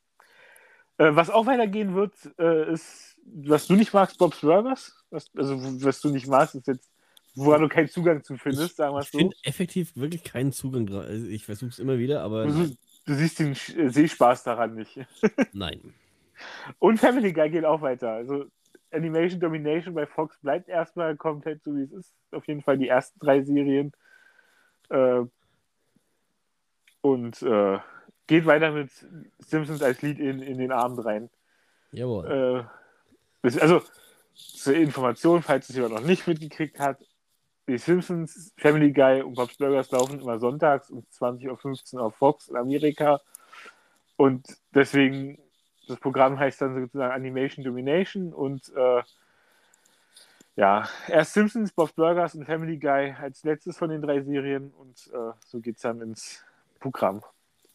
Äh, 0.97 1.15
was 1.15 1.29
auch 1.29 1.45
weitergehen 1.45 1.95
wird, 1.95 2.13
äh, 2.37 2.71
ist, 2.71 3.17
was 3.25 3.67
du 3.67 3.75
nicht 3.75 3.93
magst, 3.93 4.17
Bob's 4.17 4.41
Burgers. 4.41 4.95
Was, 5.09 5.29
also, 5.35 5.57
was 5.83 5.99
du 6.01 6.09
nicht 6.09 6.27
magst, 6.27 6.55
ist 6.55 6.67
jetzt, 6.67 6.89
woran 7.35 7.61
du 7.61 7.67
keinen 7.67 7.89
Zugang 7.89 8.23
zu 8.23 8.37
findest, 8.37 8.77
sagen 8.77 8.93
wir 8.95 8.99
es 8.99 9.05
Ich 9.07 9.11
so. 9.11 9.17
finde 9.19 9.35
effektiv 9.43 9.95
wirklich 9.95 10.23
keinen 10.23 10.51
Zugang. 10.51 10.91
Also 10.93 11.27
ich 11.27 11.45
versuche 11.45 11.69
es 11.69 11.79
immer 11.79 11.97
wieder, 11.97 12.21
aber 12.21 12.45
Du, 12.47 12.75
du 13.05 13.13
siehst 13.13 13.39
den 13.39 13.51
äh, 13.51 13.89
Sehspaß 13.89 14.43
daran 14.43 14.75
nicht. 14.75 14.99
nein. 15.53 15.93
Und 16.79 16.99
Family 16.99 17.31
Guy 17.33 17.49
geht 17.49 17.65
auch 17.65 17.81
weiter. 17.81 18.11
Also, 18.11 18.45
Animation 18.91 19.39
Domination 19.39 19.93
bei 19.93 20.05
Fox 20.05 20.37
bleibt 20.41 20.69
erstmal 20.69 21.15
komplett 21.15 21.63
so, 21.63 21.75
wie 21.75 21.83
es 21.83 21.91
ist. 21.91 22.13
Auf 22.31 22.47
jeden 22.47 22.61
Fall 22.61 22.77
die 22.77 22.87
ersten 22.87 23.19
drei 23.19 23.41
Serien. 23.43 23.91
Äh, 24.89 25.23
und 27.01 27.41
äh, 27.41 27.79
geht 28.27 28.45
weiter 28.45 28.71
mit 28.71 28.89
Simpsons 29.39 29.81
als 29.81 30.01
Lied 30.01 30.19
in, 30.19 30.41
in 30.41 30.57
den 30.57 30.71
Abend 30.71 31.03
rein. 31.05 31.29
Jawohl. 31.91 32.67
Äh, 33.43 33.59
also 33.59 33.81
zur 34.33 34.73
Information, 34.75 35.41
falls 35.41 35.69
es 35.69 35.75
jemand 35.75 35.93
noch 35.95 36.01
nicht 36.01 36.27
mitgekriegt 36.27 36.79
hat, 36.79 36.99
die 37.67 37.77
Simpsons, 37.77 38.53
Family 38.57 38.91
Guy 38.91 39.21
und 39.21 39.35
Bob's 39.35 39.57
Burgers 39.57 39.89
laufen 39.91 40.19
immer 40.19 40.39
sonntags 40.39 40.89
um 40.89 41.03
20.15 41.11 41.95
Uhr 41.95 42.03
auf 42.03 42.15
Fox 42.15 42.47
in 42.47 42.55
Amerika. 42.55 43.21
Und 44.17 44.45
deswegen, 44.73 45.39
das 45.87 45.99
Programm 45.99 46.37
heißt 46.37 46.61
dann 46.61 46.79
sozusagen 46.79 47.13
Animation 47.13 47.65
Domination 47.65 48.33
und 48.33 48.71
äh, 48.75 49.01
ja, 50.55 50.87
erst 51.09 51.33
Simpsons, 51.33 51.71
Bob's 51.71 51.93
Burgers 51.93 52.35
und 52.35 52.45
Family 52.45 52.77
Guy 52.77 53.13
als 53.19 53.43
letztes 53.43 53.77
von 53.77 53.89
den 53.89 54.01
drei 54.01 54.21
Serien 54.21 54.71
und 54.71 55.11
äh, 55.13 55.33
so 55.45 55.59
geht 55.59 55.75
es 55.75 55.81
dann 55.81 56.01
ins 56.01 56.43
Programm. 56.79 57.23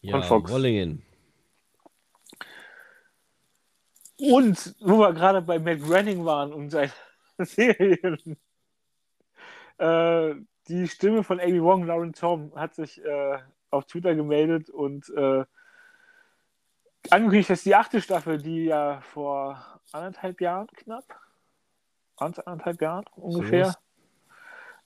ja, 0.01 0.21
Fox. 0.21 0.51
Wollingen. 0.51 1.03
Und 4.17 4.75
wo 4.79 4.99
wir 4.99 5.13
gerade 5.13 5.41
bei 5.41 5.59
Matt 5.59 5.81
Groening 5.81 6.23
waren 6.25 6.53
und 6.53 6.69
seinen 6.69 6.91
Serien. 7.39 8.37
Äh, 9.81 10.35
die 10.67 10.87
Stimme 10.87 11.23
von 11.23 11.39
Amy 11.39 11.61
Wong, 11.61 11.85
Lauren 11.85 12.13
Tom, 12.13 12.53
hat 12.55 12.75
sich 12.75 13.03
äh, 13.03 13.39
auf 13.71 13.85
Twitter 13.85 14.13
gemeldet 14.13 14.69
und 14.69 15.09
äh, 15.09 15.43
angekündigt, 17.09 17.49
dass 17.49 17.63
die 17.63 17.73
achte 17.73 17.99
Staffel, 17.99 18.37
die 18.37 18.65
ja 18.65 19.01
vor 19.01 19.81
anderthalb 19.91 20.39
Jahren 20.39 20.67
knapp, 20.67 21.03
anderthalb 22.17 22.79
Jahren 22.79 23.05
ungefähr, 23.15 23.73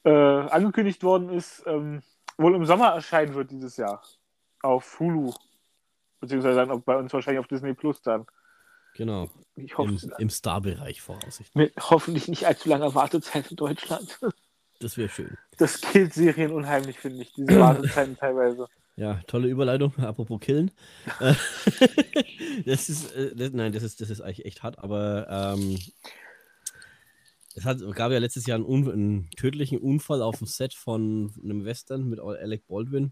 äh, 0.05 0.09
angekündigt 0.09 1.03
worden 1.03 1.29
ist, 1.29 1.63
ähm, 1.65 2.01
wohl 2.37 2.55
im 2.55 2.65
Sommer 2.65 2.93
erscheinen 2.93 3.33
wird 3.33 3.51
dieses 3.51 3.75
Jahr. 3.75 4.01
Auf 4.61 4.97
Hulu. 4.99 5.33
Beziehungsweise 6.21 6.65
dann 6.65 6.81
bei 6.83 6.95
uns 6.95 7.11
wahrscheinlich 7.11 7.39
auf 7.39 7.47
Disney 7.47 7.73
Plus 7.73 8.01
dann. 8.01 8.25
Genau. 8.95 9.29
Ich 9.55 9.77
hoffe, 9.77 9.91
Im, 9.91 10.13
im 10.19 10.29
Star-Bereich 10.29 11.01
voraussichtlich. 11.01 11.73
hoffentlich 11.77 12.29
nicht 12.29 12.47
allzu 12.47 12.69
langer 12.69 12.95
Wartezeit 12.95 13.51
in 13.51 13.57
Deutschland. 13.57 14.19
Das 14.85 14.97
wäre 14.97 15.09
schön. 15.09 15.35
Das 15.57 15.81
killt 15.81 16.13
Serien 16.13 16.51
unheimlich, 16.51 16.99
finde 16.99 17.23
ich, 17.23 17.33
diese 17.33 17.59
Wartezeiten 17.59 18.15
teilweise. 18.19 18.67
Ja, 18.95 19.19
tolle 19.25 19.47
Überleitung. 19.47 19.95
Apropos 19.97 20.39
Killen. 20.39 20.69
Das 22.65 22.87
ist, 22.87 23.11
äh, 23.15 23.35
das, 23.35 23.51
nein, 23.51 23.73
das 23.73 23.81
ist, 23.83 23.99
das 23.99 24.09
ist 24.09 24.21
eigentlich 24.21 24.45
echt 24.45 24.63
hart, 24.63 24.79
aber 24.79 25.27
ähm, 25.57 25.77
es 27.55 27.65
hat, 27.65 27.79
gab 27.93 28.11
ja 28.11 28.19
letztes 28.19 28.45
Jahr 28.45 28.57
einen, 28.57 28.89
einen 28.89 29.29
tödlichen 29.31 29.79
Unfall 29.79 30.21
auf 30.21 30.37
dem 30.37 30.47
Set 30.47 30.73
von 30.73 31.33
einem 31.43 31.65
Western 31.65 32.07
mit 32.07 32.19
Alec 32.19 32.65
Baldwin. 32.67 33.11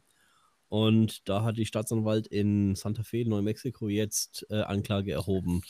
Und 0.73 1.29
da 1.29 1.43
hat 1.43 1.57
die 1.57 1.67
Staatsanwalt 1.67 2.25
in 2.25 2.73
Santa 2.73 3.03
Fe, 3.03 3.25
Neumexiko, 3.27 3.89
jetzt 3.89 4.47
äh, 4.49 4.61
Anklage 4.61 5.11
erhoben. 5.11 5.61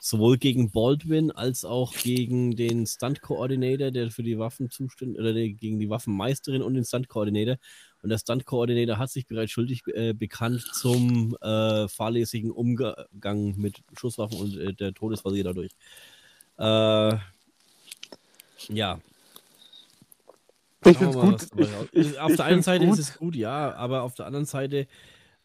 Sowohl 0.00 0.38
gegen 0.38 0.70
Baldwin 0.70 1.30
als 1.30 1.66
auch 1.66 1.92
gegen 1.92 2.56
den 2.56 2.86
Stunt-Coordinator, 2.86 3.90
der 3.90 4.10
für 4.10 4.22
die 4.22 4.38
Waffen 4.38 4.70
zuständig, 4.70 5.20
oder 5.20 5.34
der, 5.34 5.50
gegen 5.50 5.78
die 5.78 5.90
Waffenmeisterin 5.90 6.62
und 6.62 6.72
den 6.72 6.86
Stunt-Coordinator. 6.86 7.58
Und 8.00 8.08
der 8.08 8.16
Stunt-Coordinator 8.16 8.96
hat 8.96 9.10
sich 9.10 9.26
bereits 9.26 9.52
schuldig 9.52 9.82
äh, 9.88 10.14
bekannt 10.14 10.62
zum 10.72 11.36
äh, 11.42 11.86
fahrlässigen 11.88 12.50
Umgang 12.50 13.58
mit 13.58 13.82
Schusswaffen 13.92 14.38
und 14.38 14.56
äh, 14.56 14.72
der 14.72 14.94
Todesfall 14.94 15.42
dadurch. 15.42 15.72
Äh, 16.56 17.18
ja. 18.72 19.00
Ich 20.90 20.98
finde 20.98 21.34
es 21.34 21.50
gut. 21.50 21.62
Ich, 21.92 22.06
ich, 22.12 22.18
auf 22.20 22.30
ich 22.30 22.36
der 22.36 22.44
einen 22.46 22.62
Seite 22.62 22.86
gut. 22.86 22.98
ist 22.98 23.08
es 23.10 23.18
gut, 23.18 23.36
ja, 23.36 23.74
aber 23.74 24.02
auf 24.02 24.14
der 24.14 24.26
anderen 24.26 24.46
Seite, 24.46 24.86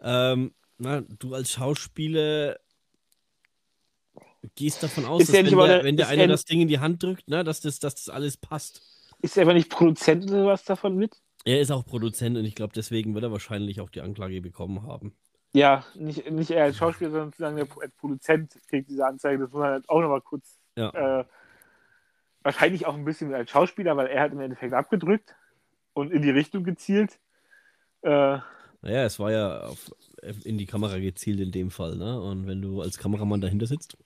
ähm, 0.02 0.54
na, 0.78 1.02
du 1.02 1.34
als 1.36 1.52
Schauspieler 1.52 2.58
gehst 4.56 4.82
davon 4.84 5.06
aus, 5.06 5.22
Ist 5.22 5.30
dass 5.30 5.36
ja 5.38 5.46
wenn, 5.46 5.58
der, 5.58 5.84
wenn 5.84 5.98
der 5.98 6.14
ja- 6.14 6.28
das 6.28 6.46
Ding 6.46 6.62
in 6.62 6.68
die 6.68 6.80
Hand 6.80 7.04
drückt, 7.04 7.24
na, 7.28 7.44
dass, 7.44 7.62
das, 7.62 7.80
dass 7.80 7.96
das 7.96 8.10
alles 8.10 8.38
passt. 8.38 8.82
Ist 9.22 9.38
aber 9.38 9.54
nicht 9.54 9.70
Produzent 9.70 10.26
oder 10.32 10.48
was 10.48 10.64
davon 10.64 10.96
mit? 10.96 11.16
Er 11.44 11.62
ist 11.62 11.72
auch 11.72 11.86
Produzent 11.86 12.38
und 12.38 12.46
ich 12.46 12.56
glaube, 12.56 12.74
deswegen 12.76 13.14
wird 13.14 13.24
er 13.24 13.32
wahrscheinlich 13.32 13.82
auch 13.82 13.90
die 13.90 14.02
Anklage 14.02 14.42
bekommen 14.42 14.84
haben. 14.84 15.16
Ja, 15.54 15.86
nicht, 15.96 16.30
nicht 16.32 16.52
er 16.52 16.66
als 16.66 16.78
Schauspieler, 16.78 17.12
sondern 17.12 17.30
sozusagen 17.32 17.56
der 17.58 17.68
als 17.82 17.94
Produzent 17.96 18.54
kriegt 18.70 18.90
diese 18.90 19.06
Anzeige. 19.06 19.40
Das 19.44 19.52
muss 19.52 19.60
man 19.60 19.72
halt 19.72 19.90
auch 19.90 20.02
nochmal 20.02 20.22
kurz. 20.22 20.58
Ja. 20.76 21.20
Äh, 21.20 21.26
wahrscheinlich 22.44 22.86
auch 22.86 22.96
ein 22.96 23.06
bisschen 23.06 23.34
als 23.34 23.50
Schauspieler, 23.52 23.98
weil 23.98 24.08
er 24.08 24.24
hat 24.24 24.32
im 24.32 24.40
Endeffekt 24.42 24.74
abgedrückt 24.74 25.36
und 25.94 26.12
in 26.12 26.22
die 26.22 26.30
Richtung 26.32 26.64
gezielt. 26.64 27.20
Äh, 28.02 28.40
Naja, 28.82 29.06
es 29.06 29.20
war 29.20 29.32
ja 29.32 29.62
auf, 29.62 29.92
in 30.44 30.58
die 30.58 30.66
Kamera 30.66 30.98
gezielt 31.00 31.40
in 31.40 31.52
dem 31.52 31.72
Fall, 31.72 31.98
ne? 31.98 32.20
Und 32.22 32.48
wenn 32.48 32.62
du 32.62 32.82
als 32.82 32.98
Kameramann 32.98 33.42
dahinter 33.42 33.68
sitzt, 33.68 33.98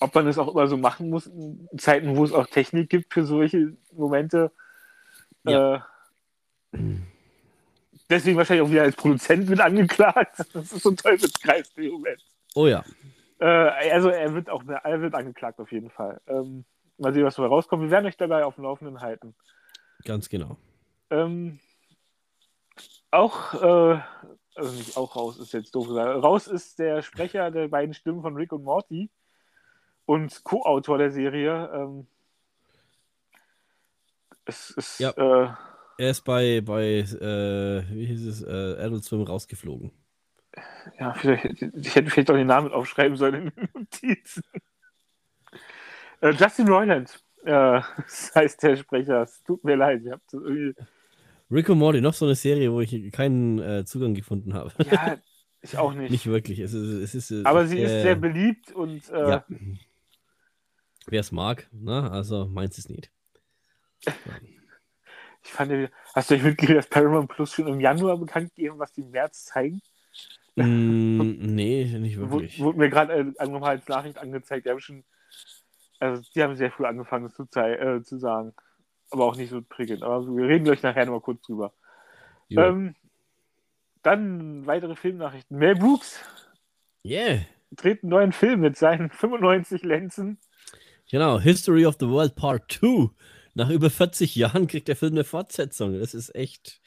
ob 0.00 0.14
man 0.14 0.26
das 0.26 0.38
auch 0.38 0.48
immer 0.48 0.66
so 0.66 0.76
machen 0.76 1.10
muss, 1.10 1.26
in 1.26 1.68
Zeiten, 1.78 2.16
wo 2.16 2.24
es 2.24 2.32
auch 2.32 2.46
Technik 2.46 2.88
gibt 2.88 3.12
für 3.12 3.24
solche 3.26 3.76
Momente. 3.92 4.50
Ja. 5.44 5.76
Äh, 5.76 5.80
deswegen 8.08 8.36
wahrscheinlich 8.36 8.66
auch 8.66 8.70
wieder 8.70 8.82
als 8.82 8.96
Produzent 8.96 9.48
mit 9.48 9.60
angeklagt. 9.60 10.36
Das 10.52 10.72
ist 10.72 10.82
so 10.82 10.90
ein 10.90 10.96
Teufelskreis 10.96 11.70
im 11.76 11.92
Moment. 11.92 12.24
oh 12.54 12.66
ja, 12.66 12.84
Äh, 13.40 13.90
also 13.92 14.08
er 14.10 14.34
wird 14.34 14.50
auch 14.50 14.62
er 14.66 15.00
wird 15.00 15.14
angeklagt 15.14 15.58
auf 15.60 15.72
jeden 15.72 15.90
Fall. 15.90 16.20
Ähm, 16.26 16.64
mal 16.98 17.12
sehen, 17.14 17.24
was 17.24 17.36
dabei 17.36 17.48
rauskommt. 17.48 17.82
Wir 17.82 17.90
werden 17.90 18.06
euch 18.06 18.16
dabei 18.16 18.44
auf 18.44 18.54
dem 18.56 18.64
Laufenden 18.64 19.00
halten. 19.00 19.34
ganz 20.04 20.28
genau. 20.28 20.56
Ähm, 21.10 21.58
auch, 23.10 23.54
äh, 23.54 24.00
also 24.54 24.72
nicht 24.76 24.96
auch 24.96 25.16
raus 25.16 25.38
ist 25.38 25.52
jetzt 25.52 25.74
doof 25.74 25.88
gesagt. 25.88 26.22
Raus 26.22 26.46
ist 26.46 26.78
der 26.78 27.02
Sprecher 27.02 27.50
der 27.50 27.68
beiden 27.68 27.94
Stimmen 27.94 28.22
von 28.22 28.36
Rick 28.36 28.52
und 28.52 28.62
Morty 28.62 29.10
und 30.06 30.44
Co-Autor 30.44 30.98
der 30.98 31.10
Serie. 31.10 31.70
Ähm, 31.74 32.06
es 34.44 34.70
ist, 34.70 35.00
Ja. 35.00 35.10
äh, 35.10 35.52
Er 35.98 36.10
ist 36.10 36.22
bei, 36.24 36.60
bei 36.60 37.00
äh, 37.00 37.82
wie 37.94 38.06
hieß 38.06 38.26
es, 38.26 38.42
äh, 38.42 38.82
Adult 38.84 39.04
Swim 39.04 39.22
rausgeflogen. 39.22 39.90
Ja, 40.98 41.14
vielleicht, 41.14 41.62
ich 41.62 41.94
hätte 41.94 42.10
vielleicht 42.10 42.30
auch 42.30 42.34
den 42.34 42.46
Namen 42.46 42.72
aufschreiben 42.72 43.16
sollen 43.16 43.34
in 43.34 43.50
den 43.50 43.68
Notizen. 43.74 44.42
Äh, 46.20 46.30
Justin 46.30 46.68
Roiland, 46.68 47.22
äh, 47.44 47.80
das 47.96 48.32
heißt 48.34 48.62
der 48.62 48.76
Sprecher. 48.76 49.22
Es 49.22 49.42
tut 49.44 49.64
mir 49.64 49.76
leid, 49.76 50.02
ich 50.04 50.10
habe 50.10 50.22
das 50.30 50.34
irgendwie. 50.34 50.74
Rick 51.50 51.70
and 51.70 51.78
Morty, 51.78 52.00
noch 52.00 52.14
so 52.14 52.26
eine 52.26 52.34
Serie, 52.34 52.72
wo 52.72 52.80
ich 52.80 53.12
keinen 53.12 53.58
äh, 53.58 53.84
Zugang 53.84 54.14
gefunden 54.14 54.54
habe. 54.54 54.72
Ja, 54.90 55.16
ich 55.62 55.76
auch 55.76 55.92
nicht. 55.94 56.10
Nicht 56.10 56.26
wirklich. 56.26 56.60
Es 56.60 56.72
ist, 56.72 57.14
es 57.14 57.30
ist, 57.30 57.46
Aber 57.46 57.66
sie 57.66 57.78
äh, 57.78 57.84
ist 57.84 58.02
sehr 58.02 58.14
beliebt 58.14 58.72
und 58.72 59.08
äh, 59.10 59.30
Ja. 59.30 59.44
Wer 61.06 61.20
es 61.20 61.32
mag, 61.32 61.66
ne? 61.72 62.10
also 62.10 62.46
meins 62.46 62.78
ist 62.78 62.90
nicht. 62.90 63.10
ich 65.42 65.50
fand, 65.50 65.90
hast 66.14 66.30
du 66.30 66.34
euch 66.34 66.42
mitgekriegt, 66.42 66.78
dass 66.78 66.88
Paramount 66.88 67.28
Plus 67.28 67.52
schon 67.52 67.66
im 67.66 67.80
Januar 67.80 68.18
bekannt 68.18 68.54
gegeben, 68.54 68.78
was 68.78 68.92
die 68.92 69.00
im 69.00 69.10
März 69.10 69.46
zeigen? 69.46 69.80
Mm, 70.56 71.54
nee, 71.54 71.84
nicht 71.84 72.18
wirklich. 72.18 72.58
Wurde 72.60 72.78
mir 72.78 72.90
gerade 72.90 73.32
äh, 73.38 73.46
nochmal 73.46 73.76
als 73.76 73.88
Nachricht 73.88 74.18
angezeigt. 74.18 74.66
Die 74.66 74.70
haben 74.70 74.80
schon, 74.80 75.04
also 76.00 76.22
die 76.34 76.42
haben 76.42 76.56
sehr 76.56 76.70
früh 76.72 76.84
angefangen, 76.84 77.24
das 77.24 77.34
zu, 77.34 77.46
äh, 77.60 78.02
zu 78.02 78.18
sagen. 78.18 78.52
Aber 79.10 79.24
auch 79.24 79.36
nicht 79.36 79.50
so 79.50 79.62
prickelnd. 79.62 80.02
Aber 80.02 80.26
wir 80.26 80.48
reden 80.48 80.64
gleich 80.64 80.82
nachher 80.82 81.06
nochmal 81.06 81.20
kurz 81.20 81.42
drüber. 81.42 81.72
Ähm, 82.50 82.94
dann 84.02 84.66
weitere 84.66 84.96
Filmnachrichten. 84.96 85.56
Mel 85.56 85.76
Brooks 85.76 86.20
yeah. 87.04 87.40
dreht 87.70 88.02
einen 88.02 88.10
neuen 88.10 88.32
Film 88.32 88.60
mit 88.60 88.76
seinen 88.76 89.10
95 89.10 89.82
Lenzen. 89.82 90.38
Genau, 91.10 91.40
History 91.40 91.86
of 91.86 91.96
the 91.98 92.08
World 92.08 92.34
Part 92.36 92.70
2. 92.72 93.10
Nach 93.54 93.68
über 93.68 93.90
40 93.90 94.36
Jahren 94.36 94.68
kriegt 94.68 94.88
der 94.88 94.96
Film 94.96 95.12
eine 95.12 95.24
Fortsetzung. 95.24 95.98
Das 95.98 96.14
ist 96.14 96.34
echt, 96.34 96.80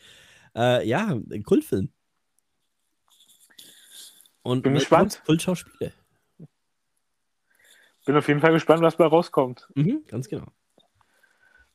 äh, 0.55 0.87
ja, 0.87 1.07
ein 1.09 1.43
Kultfilm. 1.43 1.91
Und 4.43 4.61
Bin 4.61 4.73
Mel 4.73 4.79
gespannt. 4.81 5.13
Brooks, 5.13 5.25
Kultschauspieler. 5.25 5.91
Bin 8.05 8.17
auf 8.17 8.27
jeden 8.27 8.41
Fall 8.41 8.51
gespannt, 8.51 8.81
was 8.81 8.97
bei 8.97 9.05
rauskommt. 9.05 9.69
Mhm, 9.75 10.03
ganz 10.07 10.27
genau. 10.27 10.47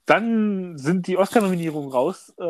Dann 0.04 0.76
sind 0.78 1.06
die 1.06 1.16
Oscar-Nominierungen 1.16 1.90
raus. 1.90 2.34
Äh, 2.38 2.42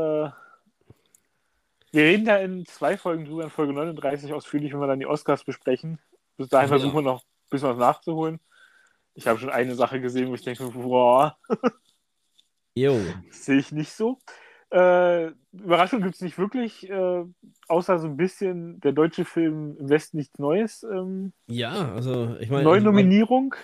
wir 1.93 2.03
reden 2.05 2.25
da 2.25 2.37
in 2.39 2.67
zwei 2.67 2.97
Folgen 2.97 3.25
drüber, 3.25 3.45
in 3.45 3.51
Folge 3.51 3.73
39 3.73 4.33
ausführlich, 4.33 4.73
wenn 4.73 4.81
wir 4.81 4.87
dann 4.89 5.01
die 5.01 5.07
Oscars 5.07 5.45
besprechen. 5.45 5.99
Bis 6.37 6.49
dahin 6.49 6.67
Ja. 6.71 6.77
versuchen 6.79 6.95
wir 6.97 7.03
noch 7.03 7.23
ein 7.23 7.51
bisschen 7.51 7.69
was 7.71 7.79
nachzuholen. 7.79 8.41
Ich 9.15 9.27
habe 9.27 9.39
schon 9.39 9.51
eine 9.51 9.75
Sache 9.75 10.01
gesehen, 10.01 10.29
wo 10.29 10.35
ich 10.35 10.43
denke, 10.43 10.65
boah, 10.71 11.37
Jo. 12.75 13.01
sehe 13.31 13.59
ich 13.59 13.73
nicht 13.73 13.93
so. 13.93 14.19
Äh, 14.71 15.33
Überraschung 15.53 16.03
gibt 16.03 16.17
es 16.17 16.21
nicht 16.21 16.39
wirklich, 16.39 16.89
äh, 16.91 17.25
außer 17.69 17.99
so 17.99 18.07
ein 18.09 18.17
bisschen 18.17 18.81
der 18.81 18.93
deutsche 18.93 19.25
Film 19.25 19.77
im 19.79 19.89
Westen 19.89 20.19
nichts 20.19 20.39
Neues. 20.39 20.83
Ähm, 20.83 21.33
Ja, 21.49 21.93
also 21.95 22.37
ich 22.41 22.51
meine, 22.51 22.65
neue 22.65 22.85
war, 22.85 22.93
Nominierung, 22.93 23.55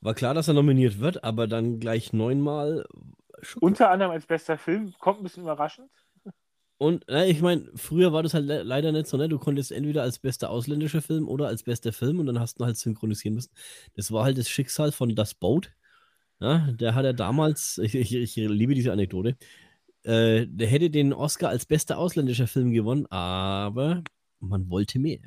war 0.00 0.14
klar, 0.14 0.34
dass 0.34 0.48
er 0.48 0.54
nominiert 0.54 1.00
wird, 1.00 1.24
aber 1.24 1.46
dann 1.46 1.80
gleich 1.80 2.12
neunmal. 2.12 2.86
schon 3.42 3.62
cool. 3.62 3.70
unter 3.70 3.90
anderem 3.90 4.12
als 4.12 4.26
bester 4.26 4.58
Film, 4.58 4.92
kommt 4.98 5.20
ein 5.20 5.24
bisschen 5.24 5.42
überraschend. 5.44 5.90
Und 6.78 7.08
äh, 7.08 7.26
ich 7.30 7.40
meine, 7.40 7.70
früher 7.76 8.12
war 8.12 8.22
das 8.22 8.34
halt 8.34 8.46
le 8.46 8.62
leider 8.62 8.90
nicht 8.92 9.06
so, 9.06 9.16
ne? 9.16 9.28
Du 9.28 9.38
konntest 9.38 9.70
entweder 9.72 10.02
als 10.02 10.18
bester 10.18 10.50
ausländischer 10.50 11.02
Film 11.02 11.28
oder 11.28 11.46
als 11.46 11.62
bester 11.62 11.92
Film 11.92 12.18
und 12.18 12.26
dann 12.26 12.40
hast 12.40 12.60
du 12.60 12.64
halt 12.64 12.76
synchronisieren 12.76 13.34
müssen. 13.36 13.52
Das 13.94 14.10
war 14.12 14.24
halt 14.24 14.38
das 14.38 14.48
Schicksal 14.48 14.92
von 14.92 15.14
Das 15.14 15.34
Boat. 15.34 15.72
Ja, 16.40 16.70
der 16.72 16.94
hat 16.94 17.04
ja 17.04 17.12
damals, 17.12 17.78
ich, 17.78 17.94
ich, 17.94 18.14
ich 18.14 18.36
liebe 18.36 18.74
diese 18.74 18.92
Anekdote, 18.92 19.36
äh, 20.04 20.46
der 20.46 20.66
hätte 20.68 20.90
den 20.90 21.12
Oscar 21.12 21.48
als 21.48 21.66
bester 21.66 21.98
ausländischer 21.98 22.46
Film 22.46 22.72
gewonnen, 22.72 23.06
aber 23.06 24.02
man 24.38 24.68
wollte 24.70 24.98
mehr. 24.98 25.20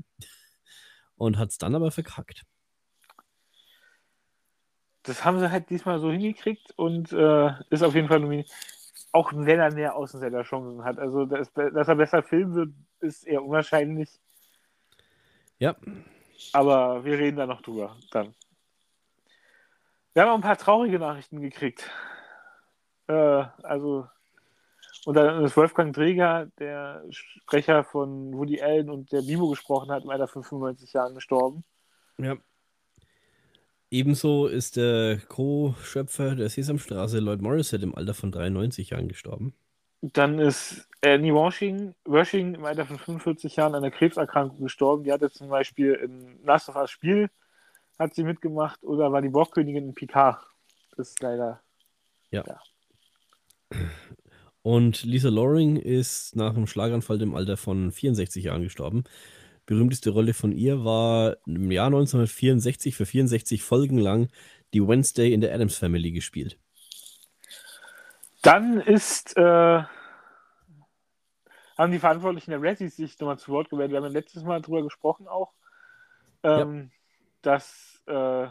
Und 1.16 1.38
hat 1.38 1.50
es 1.50 1.58
dann 1.58 1.76
aber 1.76 1.92
verkackt. 1.92 2.46
Das 5.04 5.26
haben 5.26 5.40
sie 5.40 5.50
halt 5.50 5.70
diesmal 5.70 6.00
so 6.00 6.12
hingekriegt 6.12 6.74
und 6.76 7.12
äh, 7.12 7.52
ist 7.70 7.82
auf 7.82 7.96
jeden 7.96 8.08
Fall 8.08 8.20
nominiert. 8.20 8.52
Auch 9.14 9.32
wenn 9.34 9.60
er 9.60 9.74
mehr 9.74 9.96
Außenseiter-Chancen 9.96 10.84
hat. 10.84 11.00
Also, 11.00 11.26
dass, 11.26 11.52
dass 11.54 11.88
er 11.88 11.96
besser 11.96 12.22
filmen 12.22 12.54
wird, 12.54 12.74
ist 13.00 13.26
eher 13.26 13.44
unwahrscheinlich. 13.44 14.10
Ja, 15.60 15.76
Aber 16.54 17.04
wir 17.04 17.18
reden 17.18 17.38
da 17.38 17.48
noch 17.48 17.62
drüber 17.62 17.98
dann. 18.12 18.36
Wir 20.14 20.24
haben 20.24 20.30
auch 20.30 20.36
ein 20.36 20.42
paar 20.42 20.58
traurige 20.58 21.00
Nachrichten 21.00 21.42
gekriegt. 21.42 21.90
Äh, 23.08 23.14
also, 23.64 24.08
und 25.08 25.14
dann 25.14 25.46
ist 25.46 25.56
Wolfgang 25.56 25.96
Dreger, 25.96 26.52
der 26.60 27.02
Sprecher 27.12 27.86
von 27.86 28.34
Woody 28.34 28.62
Allen 28.62 28.90
und 28.90 29.10
der 29.14 29.22
Bimo 29.22 29.48
gesprochen 29.48 29.90
hat, 29.90 30.04
im 30.04 30.10
Alter 30.10 30.28
von 30.28 30.44
95 30.44 30.92
Jahren 30.92 31.16
gestorben. 31.16 31.64
ja. 32.18 32.36
Ebenso 33.90 34.48
ist 34.48 34.76
der 34.76 35.20
Co-Schöpfer 35.30 36.36
der 36.36 36.50
Sesamstraße, 36.50 37.20
Lloyd 37.20 37.42
Morissette, 37.42 37.86
im 37.86 37.96
Alter 37.96 38.14
von 38.14 38.34
93 38.34 38.90
Jahren 38.90 39.08
gestorben. 39.08 39.54
Dann 40.02 40.40
ist 40.40 40.90
Annie 41.02 41.34
Washing, 41.34 41.96
Washing 42.04 42.56
im 42.56 42.66
Alter 42.66 42.86
von 42.86 43.00
45 43.00 43.56
Jahren 43.56 43.76
an 43.76 43.86
einer 43.86 43.92
Krebserkrankung 43.92 44.60
gestorben. 44.60 45.06
Die 45.06 45.14
hatte 45.14 45.32
zum 45.32 45.48
Beispiel 45.48 45.94
in 45.94 46.44
Last 46.44 46.68
of 46.68 46.76
Us 46.76 46.92
Spiel 46.92 47.30
hat 47.98 48.14
sie 48.14 48.26
mitgemacht 48.26 48.84
oder 48.84 49.10
war 49.14 49.22
die 49.22 49.30
Borgkönigin 49.30 49.86
in 49.86 49.94
Picard. 49.94 50.46
Das 50.98 51.12
ist 51.12 51.22
leider. 51.22 51.62
Und 54.68 55.04
Lisa 55.04 55.30
Loring 55.30 55.78
ist 55.78 56.36
nach 56.36 56.54
einem 56.54 56.68
Schlaganfall 56.68 57.22
im 57.22 57.36
Alter 57.36 57.56
von 57.56 57.90
64 57.90 58.44
Jahren 58.44 58.64
gestorben. 58.64 59.06
Berühmteste 59.66 60.10
Rolle 60.10 60.34
von 60.34 60.52
ihr 60.52 60.84
war 60.84 61.38
im 61.46 61.72
Jahr 61.72 61.86
1964 61.86 62.94
für 62.94 63.06
64 63.06 63.64
Folgen 63.64 63.98
lang 63.98 64.28
die 64.74 64.86
Wednesday 64.86 65.32
in 65.32 65.40
der 65.40 65.56
Adams 65.56 65.78
Family 65.78 66.12
gespielt. 66.12 66.60
Dann 68.42 68.82
ist, 68.82 69.38
äh, 69.38 69.84
haben 71.78 71.92
die 71.94 72.00
Verantwortlichen 72.00 72.52
der 72.52 72.62
Razzies 72.62 72.98
sich 72.98 73.18
nochmal 73.22 73.40
zu 73.40 73.54
Wort 73.54 73.70
gemeldet. 73.70 73.94
Wir 73.94 74.00
haben 74.00 74.12
ja 74.12 74.20
letztes 74.20 74.44
Mal 74.44 74.62
drüber 74.62 74.84
gesprochen 74.84 75.30
auch, 75.30 75.54
ähm, 76.44 76.92
dass 77.42 78.02
äh, 78.06 78.48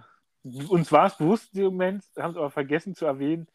uns 0.67 0.91
war 0.91 1.09
es 1.09 1.19
bewusst 1.19 1.55
dem 1.55 1.65
Moment, 1.65 2.05
haben 2.17 2.31
es 2.31 2.39
aber 2.39 2.51
vergessen 2.51 2.95
zu 2.95 3.05
erwähnen. 3.05 3.49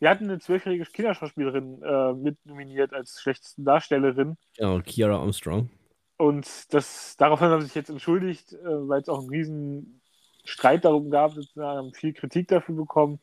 Wir 0.00 0.08
hatten 0.08 0.24
eine 0.24 0.40
zwölfjährige 0.40 0.86
Kinderschauspielerin 0.86 1.82
äh, 1.82 2.12
mit 2.14 2.44
nominiert 2.46 2.94
als 2.94 3.20
schlechteste 3.20 3.62
Darstellerin. 3.62 4.38
Genau, 4.56 4.80
Kiara 4.80 5.18
Armstrong. 5.18 5.68
Und 6.16 6.72
das, 6.72 7.16
daraufhin 7.18 7.48
haben 7.48 7.60
sie 7.60 7.66
sich 7.66 7.74
jetzt 7.74 7.90
entschuldigt, 7.90 8.54
äh, 8.54 8.64
weil 8.64 9.02
es 9.02 9.10
auch 9.10 9.20
einen 9.20 9.28
riesen 9.28 10.00
Streit 10.44 10.86
darum 10.86 11.10
gab, 11.10 11.34
sozusagen, 11.34 11.78
haben 11.78 11.92
viel 11.92 12.14
Kritik 12.14 12.48
dafür 12.48 12.74
bekommen 12.74 13.20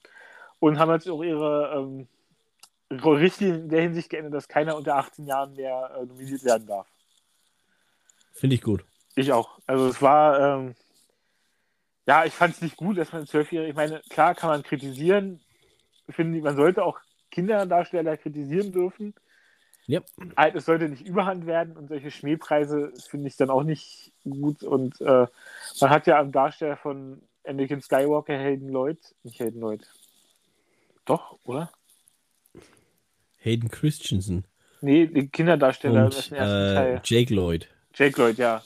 und 0.60 0.78
haben 0.78 0.92
jetzt 0.92 1.10
auch 1.10 1.24
ihre 1.24 1.74
ähm, 1.76 2.08
Richtlinien 2.92 3.63
in 3.63 3.70
der 3.70 3.82
Hinsicht 3.82 4.12
geändert, 4.12 4.36
dass 4.36 4.48
keiner 4.48 4.78
unter 4.78 4.98
18 4.98 5.26
Jahren 5.26 5.56
mehr 5.56 5.98
äh, 6.00 6.06
nominiert 6.06 6.44
werden 6.44 6.68
darf. 6.68 6.88
Finde 8.34 8.56
ich 8.56 8.62
gut. 8.62 8.86
Ich 9.16 9.32
auch. 9.32 9.58
Also 9.66 9.88
es 9.88 10.00
war, 10.00 10.40
ähm, 10.40 10.76
ja, 12.06 12.24
ich 12.26 12.34
fand 12.34 12.54
es 12.54 12.62
nicht 12.62 12.78
gut, 12.78 13.00
dass 13.00 13.12
man 13.12 13.26
Zwölfjährige, 13.26 13.72
ich 13.72 13.76
meine, 13.76 14.00
klar 14.10 14.36
kann 14.36 14.52
man 14.52 14.62
kritisieren, 14.62 15.40
finde, 16.10 16.39
man 16.41 16.56
sollte 16.56 16.84
auch 16.84 17.00
Kinderdarsteller 17.32 18.17
kritisieren 18.17 18.72
dürfen. 18.72 19.13
Ja. 19.86 20.02
Halt, 20.36 20.56
Es 20.56 20.65
sollte 20.65 20.89
nicht 20.89 21.08
überhand 21.08 21.46
werden 21.46 21.78
und 21.78 21.88
solche 21.88 22.12
Schmähpreise 22.12 22.91
finde 23.10 23.28
ich 23.28 23.38
dann 23.38 23.50
auch 23.50 23.63
nicht 23.63 24.12
gut. 24.24 24.63
Und 24.63 25.00
äh, 25.02 25.28
man 25.80 25.89
hat 25.89 26.08
ja 26.08 26.20
am 26.20 26.32
Darsteller 26.32 26.78
von 26.78 27.22
Anakin 27.46 27.82
Skywalker 27.82 28.38
Hayden 28.38 28.70
Lloyd, 28.70 29.00
nicht 29.24 29.39
Hayden 29.39 29.62
Lloyd. 29.62 29.88
Doch, 31.06 31.39
oder? 31.46 31.72
Hayden 33.39 33.70
Christensen 33.70 34.46
Nee, 34.82 35.08
den 35.08 35.32
Kinderdarsteller 35.32 36.06
und 36.06 36.08
aus 36.15 36.30
dem 36.30 36.38
ersten 36.38 36.56
äh, 36.56 36.74
Teil. 36.74 37.02
Jake 37.04 37.34
Lloyd. 37.34 37.67
Jake 37.93 38.22
Lloyd, 38.22 38.38
ja. 38.38 38.62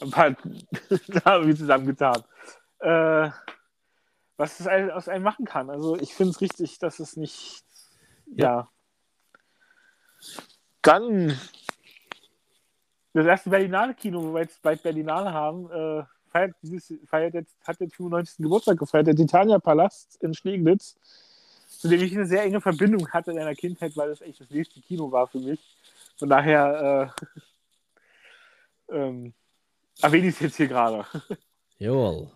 Ein 0.00 0.10
paar 0.10 0.36
haben 1.24 1.46
wir 1.46 1.56
zusammengetan. 1.56 2.22
Äh, 2.80 3.30
was 4.38 4.60
es 4.60 4.66
aus 4.66 5.08
einem 5.08 5.24
machen 5.24 5.44
kann. 5.44 5.68
Also 5.68 5.96
ich 5.96 6.14
finde 6.14 6.30
es 6.30 6.40
richtig, 6.40 6.78
dass 6.78 7.00
es 7.00 7.16
nicht. 7.16 7.64
Ja. 8.26 8.70
Dann 10.80 11.38
das 13.12 13.26
erste 13.26 13.50
Berlinale 13.50 13.94
Kino, 13.94 14.22
wo 14.22 14.34
wir 14.34 14.42
jetzt 14.42 14.62
bald 14.62 14.82
Berlinale 14.82 15.32
haben, 15.32 15.70
äh, 15.70 16.04
feiert, 16.28 16.54
dieses, 16.62 16.94
feiert 17.06 17.34
jetzt, 17.34 17.56
hat 17.66 17.80
jetzt 17.80 17.96
95. 17.96 18.38
Geburtstag 18.38 18.78
gefeiert, 18.78 19.08
der 19.08 19.16
Titania 19.16 19.58
Palast 19.58 20.22
in 20.22 20.34
Schneeglitz, 20.34 20.96
zu 21.66 21.88
dem 21.88 22.00
ich 22.00 22.14
eine 22.14 22.26
sehr 22.26 22.42
enge 22.42 22.60
Verbindung 22.60 23.10
hatte 23.10 23.32
in 23.32 23.38
meiner 23.38 23.54
Kindheit, 23.54 23.96
weil 23.96 24.10
das 24.10 24.20
echt 24.20 24.40
das 24.40 24.50
nächste 24.50 24.80
Kino 24.80 25.10
war 25.10 25.26
für 25.26 25.40
mich. 25.40 25.60
Von 26.16 26.28
daher 26.28 27.12
äh, 28.88 28.92
ähm, 28.94 29.34
erwähne 30.00 30.28
ich 30.28 30.34
es 30.34 30.40
jetzt 30.40 30.56
hier 30.56 30.68
gerade. 30.68 31.04
Jawohl. 31.78 32.30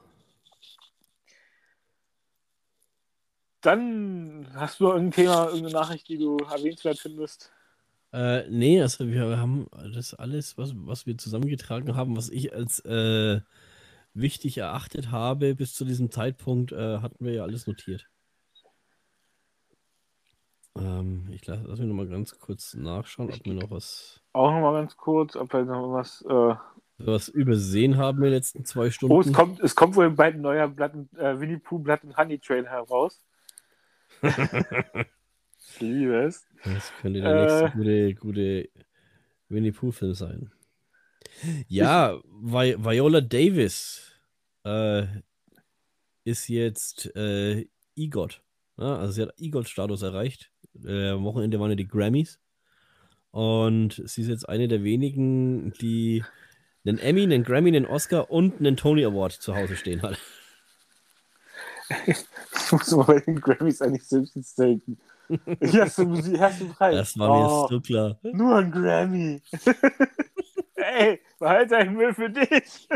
Dann 3.62 4.46
hast 4.54 4.80
du 4.80 4.88
irgendein 4.88 5.12
Thema, 5.12 5.46
irgendeine 5.46 5.72
Nachricht, 5.72 6.08
die 6.08 6.18
du 6.18 6.36
erwähnenswert 6.38 6.98
findest? 6.98 7.52
Äh, 8.12 8.48
nee, 8.50 8.82
also 8.82 9.08
wir 9.08 9.38
haben 9.38 9.68
das 9.94 10.12
alles, 10.14 10.58
was, 10.58 10.72
was 10.74 11.06
wir 11.06 11.16
zusammengetragen 11.16 11.96
haben, 11.96 12.16
was 12.16 12.28
ich 12.28 12.52
als 12.52 12.80
äh, 12.80 13.40
wichtig 14.14 14.58
erachtet 14.58 15.10
habe 15.10 15.54
bis 15.54 15.74
zu 15.74 15.84
diesem 15.84 16.10
Zeitpunkt, 16.10 16.72
äh, 16.72 16.98
hatten 16.98 17.24
wir 17.24 17.32
ja 17.32 17.42
alles 17.42 17.66
notiert. 17.66 18.06
Ähm, 20.76 21.28
ich 21.30 21.46
lasse 21.46 21.62
lass 21.66 21.78
mich 21.78 21.88
nochmal 21.88 22.08
ganz 22.08 22.38
kurz 22.38 22.74
nachschauen, 22.74 23.30
ob 23.32 23.44
wir 23.44 23.54
noch 23.54 23.70
was, 23.70 24.20
Auch 24.32 24.50
nochmal 24.50 24.74
ganz 24.74 24.96
kurz, 24.96 25.36
ob 25.36 25.52
wir 25.52 25.64
noch 25.64 25.92
was. 25.92 26.22
Äh... 26.22 26.54
was 26.98 27.28
übersehen 27.28 27.96
haben 27.96 28.18
in 28.18 28.24
den 28.24 28.32
letzten 28.32 28.64
zwei 28.64 28.90
Stunden. 28.90 29.14
Oh, 29.14 29.20
es 29.20 29.32
kommt, 29.32 29.60
es 29.60 29.74
kommt 29.74 29.96
wohl 29.96 30.10
bald 30.10 30.34
ein 30.34 30.40
neuer 30.40 30.68
Blatt, 30.68 30.94
äh, 31.16 31.38
Winnie 31.38 31.58
Pooh 31.58 31.78
Blatt 31.78 32.04
und 32.04 32.16
Honey 32.16 32.38
Trail 32.38 32.66
heraus. 32.66 33.20
ich 35.58 35.80
liebe 35.80 36.24
es. 36.24 36.46
Das 36.64 36.92
könnte 37.00 37.20
der 37.20 37.30
Äh. 37.30 37.42
nächste 37.62 37.76
gute, 37.78 38.14
gute 38.14 38.68
Winnie 39.48 39.72
Pooh-Film 39.72 40.14
sein. 40.14 40.52
Ja, 41.68 42.20
Vi 42.24 42.76
Viola 42.78 43.20
Davis 43.20 44.12
äh, 44.64 45.06
ist 46.24 46.48
jetzt 46.48 47.14
äh, 47.16 47.66
EGOT. 47.96 48.42
Ja, 48.78 48.96
also 48.96 49.12
sie 49.12 49.22
hat 49.22 49.34
EGOT-Status 49.38 50.02
erreicht. 50.02 50.50
Äh, 50.84 51.10
am 51.10 51.24
Wochenende 51.24 51.58
waren 51.60 51.70
ja 51.70 51.76
die 51.76 51.88
Grammys. 51.88 52.38
Und 53.30 54.02
sie 54.04 54.22
ist 54.22 54.28
jetzt 54.28 54.48
eine 54.48 54.68
der 54.68 54.84
wenigen, 54.84 55.72
die 55.74 56.22
einen 56.84 56.98
Emmy, 56.98 57.22
einen 57.22 57.44
Grammy, 57.44 57.68
einen 57.70 57.86
Oscar 57.86 58.30
und 58.30 58.58
einen 58.58 58.76
Tony 58.76 59.04
Award 59.04 59.32
zu 59.32 59.54
Hause 59.56 59.76
stehen 59.76 60.02
hat. 60.02 60.18
Ich 62.06 62.72
muss 62.72 62.90
mal 62.92 63.04
bei 63.04 63.20
den 63.20 63.40
Grammys 63.40 63.82
eigentlich 63.82 64.06
selbst 64.06 64.58
denken. 64.58 64.98
Du 65.28 66.04
Musik, 66.06 66.40
du 66.58 66.68
Preis. 66.74 66.94
Das 66.96 67.18
war 67.18 67.30
Oh, 67.30 67.62
mir 67.62 67.68
so 67.68 67.80
klar. 67.80 68.18
Nur 68.22 68.56
ein 68.56 68.70
Grammy. 68.70 69.42
Ey, 70.74 71.20
behalte 71.38 71.70
deinen 71.76 71.94
Müll 71.94 72.12
für 72.14 72.30
dich. 72.30 72.88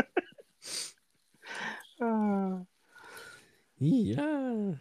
Ah. 1.99 2.65
Ja. 3.79 4.73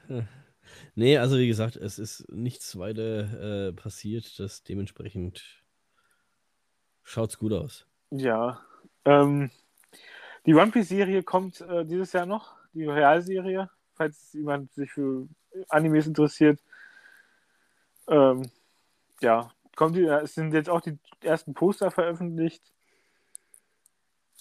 Nee, 0.94 1.18
also 1.18 1.36
wie 1.36 1.46
gesagt, 1.48 1.76
es 1.76 1.98
ist 1.98 2.24
nichts 2.32 2.78
weiter 2.78 3.68
äh, 3.68 3.72
passiert. 3.74 4.38
Das 4.38 4.62
dementsprechend 4.62 5.44
schaut's 7.02 7.38
gut 7.38 7.52
aus. 7.52 7.86
ja. 8.10 8.60
Ähm, 9.04 9.50
die 10.46 10.54
One 10.54 10.70
Piece-Serie 10.72 11.22
kommt 11.22 11.60
äh, 11.60 11.84
dieses 11.84 12.12
Jahr 12.14 12.24
noch, 12.26 12.56
die 12.72 12.86
Realserie, 12.86 13.68
falls 13.96 14.32
jemand 14.32 14.72
sich 14.74 14.92
für 14.92 15.28
Animes 15.68 16.06
interessiert. 16.06 16.60
Ähm, 18.08 18.50
ja, 19.20 19.50
kommt 19.74 19.96
die, 19.96 20.04
es 20.04 20.34
sind 20.34 20.52
jetzt 20.52 20.68
auch 20.68 20.80
die 20.80 20.98
ersten 21.20 21.54
Poster 21.54 21.90
veröffentlicht. 21.90 22.62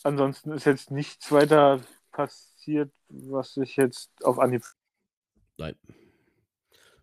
Ansonsten 0.03 0.51
ist 0.51 0.65
jetzt 0.65 0.91
nichts 0.91 1.31
weiter 1.31 1.81
passiert, 2.11 2.91
was 3.09 3.53
sich 3.53 3.75
jetzt 3.75 4.11
auf 4.23 4.39
Anhieb. 4.39 4.63
Nein. 5.57 5.75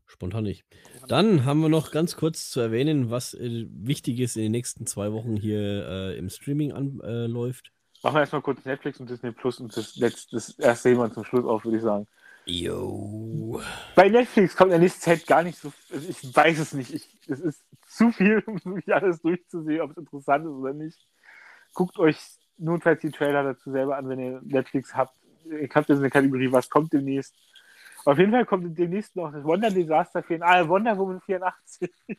Spontan 0.06 0.44
nicht. 0.44 0.64
Dann 1.08 1.46
haben 1.46 1.60
wir 1.60 1.70
noch 1.70 1.90
ganz 1.90 2.16
kurz 2.16 2.50
zu 2.50 2.60
erwähnen, 2.60 3.10
was 3.10 3.32
äh, 3.32 3.66
wichtig 3.70 4.20
ist 4.20 4.36
in 4.36 4.42
den 4.42 4.52
nächsten 4.52 4.86
zwei 4.86 5.10
Wochen 5.12 5.36
hier 5.36 5.88
äh, 5.88 6.18
im 6.18 6.28
Streaming 6.28 6.72
anläuft. 6.72 7.72
Machen 8.02 8.16
wir 8.16 8.20
erstmal 8.20 8.42
kurz 8.42 8.64
Netflix 8.64 9.00
und 9.00 9.08
Disney 9.08 9.32
Plus 9.32 9.58
und 9.58 9.74
das, 9.76 9.96
letzte, 9.96 10.36
das 10.36 10.58
erste 10.58 10.96
wir 10.96 11.12
zum 11.12 11.24
Schluss 11.24 11.44
auf, 11.44 11.64
würde 11.64 11.78
ich 11.78 11.82
sagen. 11.82 12.06
Yo. 12.44 13.60
Bei 13.94 14.08
Netflix 14.08 14.56
kommt 14.56 14.68
in 14.68 14.72
der 14.72 14.80
nächsten 14.80 15.00
Zeit 15.00 15.26
gar 15.26 15.42
nicht 15.42 15.58
so. 15.58 15.72
Also 15.92 16.08
ich 16.08 16.34
weiß 16.34 16.58
es 16.58 16.72
nicht. 16.72 16.92
Ich, 16.92 17.08
es 17.28 17.40
ist 17.40 17.64
zu 17.86 18.10
viel, 18.10 18.40
um 18.46 18.60
wirklich 18.64 18.92
alles 18.94 19.20
durchzusehen, 19.22 19.80
ob 19.80 19.92
es 19.92 19.96
interessant 19.98 20.44
ist 20.46 20.50
oder 20.52 20.72
nicht. 20.72 20.98
Guckt 21.74 21.98
euch 21.98 22.18
notfalls 22.58 23.00
die 23.00 23.10
Trailer 23.10 23.42
dazu 23.44 23.70
selber 23.70 23.96
an, 23.96 24.08
wenn 24.08 24.18
ihr 24.18 24.40
Netflix 24.42 24.94
habt. 24.94 25.14
Ich 25.44 25.74
habe 25.74 25.86
jetzt 25.88 25.98
eine 25.98 26.10
Kategorie, 26.10 26.50
was 26.52 26.68
kommt 26.68 26.92
demnächst. 26.92 27.34
Auf 28.04 28.18
jeden 28.18 28.32
Fall 28.32 28.44
kommt 28.44 28.76
demnächst 28.76 29.14
noch 29.14 29.32
das 29.32 29.44
Wonder 29.44 29.70
Disaster 29.70 30.22
84. 30.22 30.42
Ah, 30.42 30.68
Wonder 30.68 30.98
Woman 30.98 31.20
84. 31.20 31.90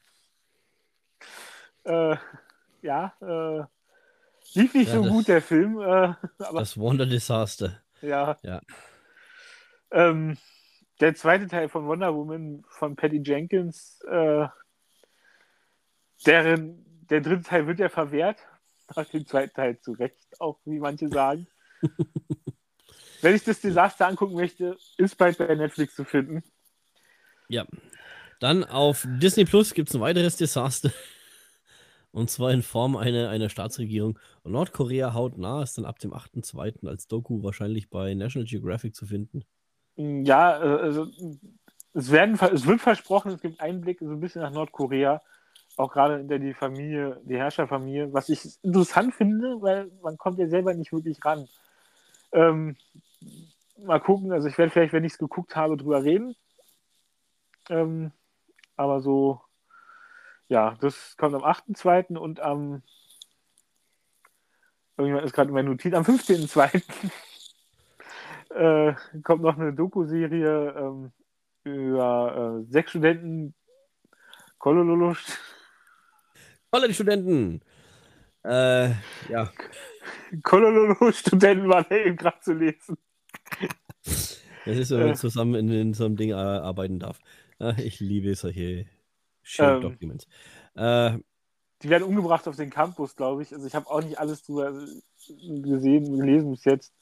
äh, 1.84 2.16
ja, 2.82 3.14
äh, 3.22 3.64
lief 4.54 4.74
nicht 4.74 4.88
Ja, 4.94 5.04
so 5.04 5.04
gut, 5.04 5.28
der 5.28 5.42
Film. 5.42 5.80
Äh, 5.82 6.14
Das 6.54 6.78
Wonder 6.78 7.06
Disaster. 7.06 7.82
ja. 8.02 8.38
Ja. 8.42 8.62
Ähm, 9.93 10.38
der 10.99 11.15
zweite 11.15 11.47
Teil 11.47 11.69
von 11.69 11.86
Wonder 11.86 12.13
Woman 12.13 12.63
von 12.67 12.95
Patty 12.95 13.21
Jenkins, 13.23 14.01
äh, 14.10 14.47
deren, 16.25 16.86
der 17.10 17.21
dritte 17.21 17.43
Teil 17.43 17.67
wird 17.67 17.79
ja 17.79 17.89
verwehrt. 17.89 18.39
Nach 18.95 19.06
dem 19.06 19.25
zweiten 19.25 19.53
Teil 19.53 19.79
zu 19.79 19.93
Recht, 19.93 20.39
auch 20.39 20.60
wie 20.65 20.79
manche 20.79 21.08
sagen. 21.08 21.47
Wenn 23.21 23.36
ich 23.36 23.43
das 23.43 23.62
Desaster 23.62 24.08
angucken 24.08 24.36
möchte, 24.36 24.77
ist 24.97 25.17
bald 25.17 25.38
bei 25.38 25.56
Netflix 25.56 25.95
zu 25.95 26.03
finden. 26.03 26.43
Ja. 27.47 27.65
Dann 28.39 28.65
auf 28.65 29.08
Disney 29.08 29.45
Plus 29.45 29.73
gibt 29.73 29.89
es 29.89 29.95
ein 29.95 30.01
weiteres 30.01 30.36
Desaster. 30.36 30.91
Und 32.12 32.29
zwar 32.29 32.51
in 32.51 32.62
Form 32.62 32.95
einer, 32.95 33.29
einer 33.29 33.49
Staatsregierung. 33.49 34.19
Und 34.43 34.51
Nordkorea 34.51 35.13
haut 35.13 35.38
nah, 35.38 35.63
ist 35.63 35.77
dann 35.77 35.86
ab 35.86 35.99
dem 35.99 36.13
8.2. 36.13 36.88
als 36.88 37.08
Doku 37.08 37.41
wahrscheinlich 37.41 37.89
bei 37.89 38.13
National 38.13 38.47
Geographic 38.47 38.95
zu 38.95 39.06
finden. 39.06 39.45
Ja, 39.95 40.62
äh, 40.62 40.82
also 40.82 41.08
es, 41.93 42.12
werden, 42.12 42.39
es 42.53 42.65
wird 42.65 42.82
versprochen, 42.82 43.32
es 43.32 43.41
gibt 43.41 43.62
Einblick 43.62 43.99
so 43.99 44.10
ein 44.10 44.19
bisschen 44.19 44.41
nach 44.41 44.51
Nordkorea, 44.51 45.21
auch 45.77 45.91
gerade 45.91 46.19
in 46.19 46.27
der 46.27 46.39
die 46.39 46.53
Familie, 46.53 47.21
die 47.23 47.38
Herrscherfamilie, 47.38 48.12
was 48.13 48.29
ich 48.29 48.58
interessant 48.63 49.13
finde, 49.13 49.62
weil 49.62 49.91
man 50.01 50.17
kommt 50.17 50.39
ja 50.39 50.47
selber 50.47 50.73
nicht 50.73 50.91
wirklich 50.93 51.23
ran. 51.23 51.47
Ähm, 52.32 52.75
mal 53.77 53.99
gucken, 53.99 54.32
also 54.32 54.47
ich 54.47 54.58
werde 54.58 54.71
vielleicht, 54.71 54.93
wenn 54.93 55.03
ich 55.03 55.13
es 55.13 55.19
geguckt 55.19 55.56
habe, 55.56 55.77
drüber 55.77 56.03
reden. 56.03 56.36
Ähm, 57.69 58.12
aber 58.75 59.01
so, 59.01 59.41
ja, 60.47 60.75
das 60.82 61.15
kommt 61.17 61.36
am 61.36 61.43
8.2. 61.43 62.17
und 62.17 62.39
am 62.39 62.82
irgendjemand 64.97 65.25
ist 65.25 65.34
gerade 65.34 65.49
in 65.49 65.53
meiner 65.53 65.69
Notiz, 65.69 65.93
am 65.93 66.03
15.2. 66.03 66.82
äh, 68.56 68.94
kommt 69.24 69.42
noch 69.42 69.58
eine 69.58 69.74
Doku-Serie 69.74 70.74
ähm, 70.78 71.12
über 71.63 72.62
äh, 72.62 72.72
sechs 72.72 72.92
Studenten 72.92 73.54
Kolololo 74.58 75.16
College-Studenten! 76.72 77.62
Äh, 78.44 78.89
ja. 79.30 79.52
Kolololo-Studenten 80.44 81.70
waren 81.70 81.86
eben 81.92 82.16
gerade 82.18 82.39
zu 82.42 82.54
lesen. 82.54 82.98
Das 84.04 84.78
ist, 84.78 84.92
wenn 84.92 85.00
man 85.00 85.10
Äh. 85.10 85.16
zusammen 85.16 85.56
in, 85.56 85.70
in 85.70 85.94
so 85.94 86.06
einem 86.06 86.16
Ding 86.16 86.30
äh, 86.32 86.34
arbeiten 86.34 87.00
darf. 87.00 87.20
Ich 87.78 88.00
liebe 88.00 88.34
solche 88.36 88.86
Shared 89.42 89.84
Ähm. 89.84 89.92
Documents. 89.92 90.28
Äh, 90.76 91.20
Die 91.82 91.89
werden 91.89 92.04
umgebracht 92.04 92.48
auf 92.48 92.56
den 92.56 92.70
Campus, 92.70 93.16
glaube 93.16 93.44
ich. 93.44 93.54
Also 93.54 93.68
ich 93.68 93.76
habe 93.76 93.89
auch 93.89 94.02
nicht 94.02 94.18
alles 94.20 94.44
drüber 94.44 94.74
gesehen, 95.28 96.18
gelesen 96.18 96.52
bis 96.52 96.66
jetzt. 96.66 96.94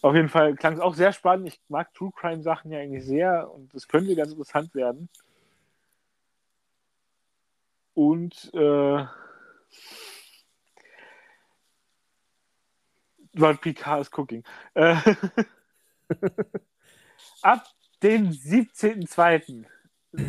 Auf 0.00 0.14
jeden 0.14 0.28
Fall 0.28 0.54
klang 0.54 0.74
es 0.74 0.80
auch 0.80 0.94
sehr 0.94 1.12
spannend. 1.12 1.48
Ich 1.48 1.60
mag 1.68 1.92
True 1.92 2.12
Crime 2.14 2.42
Sachen 2.42 2.70
ja 2.70 2.78
eigentlich 2.78 3.04
sehr 3.04 3.50
und 3.52 3.74
es 3.74 3.88
könnte 3.88 4.14
ganz 4.14 4.30
interessant 4.30 4.74
werden. 4.74 5.08
Und 7.94 8.50
äh, 8.54 9.04
Lord 13.32 13.60
Picard 13.60 14.02
is 14.02 14.10
cooking. 14.16 14.44
Äh, 14.74 14.96
ab 17.42 17.66
dem 18.02 18.30
17.02. 18.30 19.64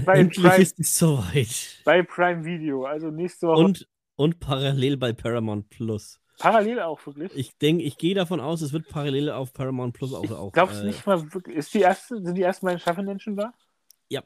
bei 0.03 0.19
endlich 0.19 0.45
Prime, 0.45 0.61
ist 0.61 0.79
es 0.79 0.97
soweit. 0.97 1.81
bei 1.85 2.01
Prime 2.01 2.43
Video, 2.43 2.85
also 2.85 3.11
nächste 3.11 3.47
Woche. 3.47 3.63
Und, 3.63 3.87
und 4.15 4.39
parallel 4.39 4.97
bei 4.97 5.13
Paramount 5.13 5.69
Plus. 5.69 6.19
Parallel 6.39 6.79
auch 6.79 7.05
wirklich. 7.05 7.31
Ich 7.35 7.57
denke, 7.57 7.83
ich 7.83 7.97
gehe 7.97 8.15
davon 8.15 8.39
aus, 8.39 8.61
es 8.61 8.73
wird 8.73 8.87
parallel 8.87 9.29
auf 9.29 9.53
Paramount 9.53 9.93
Plus 9.93 10.13
auch. 10.13 10.23
Ich 10.23 10.53
glaube 10.53 10.71
es 10.71 10.79
äh, 10.79 10.85
nicht 10.85 11.05
mal 11.05 11.33
wirklich. 11.33 11.55
Ist 11.55 11.73
die 11.73 11.81
erste, 11.81 12.21
sind 12.23 12.35
die 12.35 12.41
ersten 12.41 12.65
beiden 12.65 12.79
Staffeln 12.79 13.05
denn 13.05 13.19
schon 13.19 13.35
da? 13.35 13.53
Ja. 14.07 14.23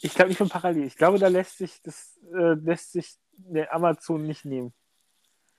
Ich 0.00 0.14
glaube 0.14 0.28
nicht 0.28 0.38
von 0.38 0.48
parallel. 0.48 0.84
Ich 0.84 0.96
glaube, 0.96 1.18
da 1.18 1.28
lässt 1.28 1.58
sich 1.58 1.80
das 1.82 2.18
äh, 2.34 2.54
lässt 2.54 2.92
sich 2.92 3.14
der 3.38 3.72
Amazon 3.72 4.24
nicht 4.24 4.44
nehmen. 4.44 4.74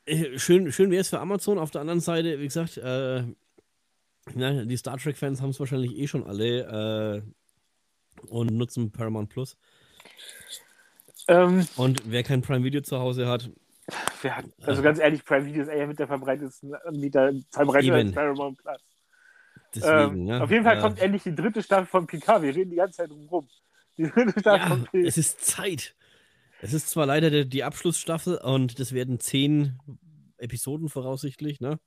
Äh, 0.06 0.38
Schön, 0.38 0.72
schön 0.72 0.92
wäre 0.92 1.02
es 1.02 1.10
für 1.10 1.20
Amazon. 1.20 1.58
Auf 1.58 1.72
der 1.72 1.82
anderen 1.82 2.02
Seite, 2.02 2.40
wie 2.40 2.48
gesagt, 2.48 2.78
äh, 2.78 3.24
na, 4.36 4.66
die 4.66 4.78
Star 4.78 4.98
Trek-Fans 4.98 5.42
haben 5.42 5.52
es 5.52 5.60
wahrscheinlich 5.60 5.96
eh 5.98 6.08
schon 6.08 6.26
alle 6.26 7.24
äh, 7.24 8.28
und 8.28 8.52
nutzen 8.52 8.92
Paramount 8.92 9.30
Plus. 9.30 9.58
Ähm, 11.30 11.68
Und 11.78 12.04
wer 12.06 12.24
kein 12.24 12.42
Prime 12.42 12.64
Video 12.64 12.82
zu 12.82 13.00
Hause 13.00 13.28
hat, 13.28 13.50
hat, 14.24 14.46
also 14.64 14.82
ganz 14.82 15.00
ehrlich, 15.00 15.24
Prime 15.24 15.46
Video 15.46 15.64
ist 15.64 15.70
eher 15.70 15.88
mit 15.88 16.00
der 16.00 16.08
verbreitetsten 16.08 16.76
Anbieter 16.76 17.32
verbreitet 17.52 17.92
als. 17.92 18.12
Paramount 18.12 18.58
Plus. 18.58 18.82
deswegen. 19.74 20.22
Ähm, 20.22 20.28
ja, 20.28 20.42
auf 20.42 20.52
jeden 20.52 20.64
Fall 20.64 20.78
äh, 20.78 20.82
kommt 20.82 21.00
endlich 21.00 21.24
die 21.24 21.36
dritte 21.36 21.64
Staffel 21.64 21.86
von 21.86 22.08
PK. 22.08 22.42
Wir 22.42 22.56
reden 22.56 22.72
die 22.72 22.76
ganze 22.78 22.98
Zeit 22.98 23.10
drum 23.10 23.28
rum. 23.28 23.48
Die 23.98 24.04
dritte 24.04 24.40
Staffel 24.40 24.88
Ja, 24.92 25.00
es 25.00 25.18
ist 25.18 25.46
Zeit. 25.46 25.96
Es 26.62 26.74
ist 26.74 26.90
zwar 26.90 27.06
leider 27.06 27.30
der, 27.30 27.46
die 27.46 27.64
Abschlussstaffel 27.64 28.38
und 28.38 28.80
das 28.80 28.92
werden 28.92 29.20
zehn 29.20 29.80
Episoden 30.38 30.90
voraussichtlich, 30.90 31.62
ne? 31.62 31.80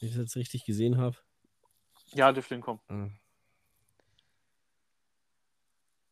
Wenn 0.00 0.08
ich 0.08 0.14
das 0.14 0.22
jetzt 0.22 0.36
richtig 0.36 0.64
gesehen 0.64 0.98
habe. 0.98 1.16
Ja, 2.12 2.32
dürfte 2.32 2.54
hinkommen. 2.54 2.80
Ah. 2.88 3.08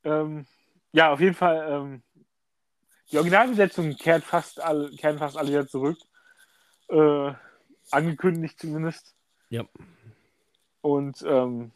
Ähm, 0.05 0.47
ja, 0.93 1.13
auf 1.13 1.21
jeden 1.21 1.35
Fall. 1.35 1.67
Ähm, 1.71 2.03
die 3.13 3.19
Originalbesetzung 3.19 3.95
kehrt 3.97 4.25
fast 4.25 4.61
alle, 4.61 4.91
kehren 4.97 5.19
fast 5.19 5.37
alle 5.37 5.49
wieder 5.51 5.67
zurück. 5.69 5.99
Äh, 6.89 7.33
angekündigt 7.91 8.59
zumindest. 8.59 9.15
Ja. 9.51 9.65
Und 10.81 11.23
ähm, 11.27 11.73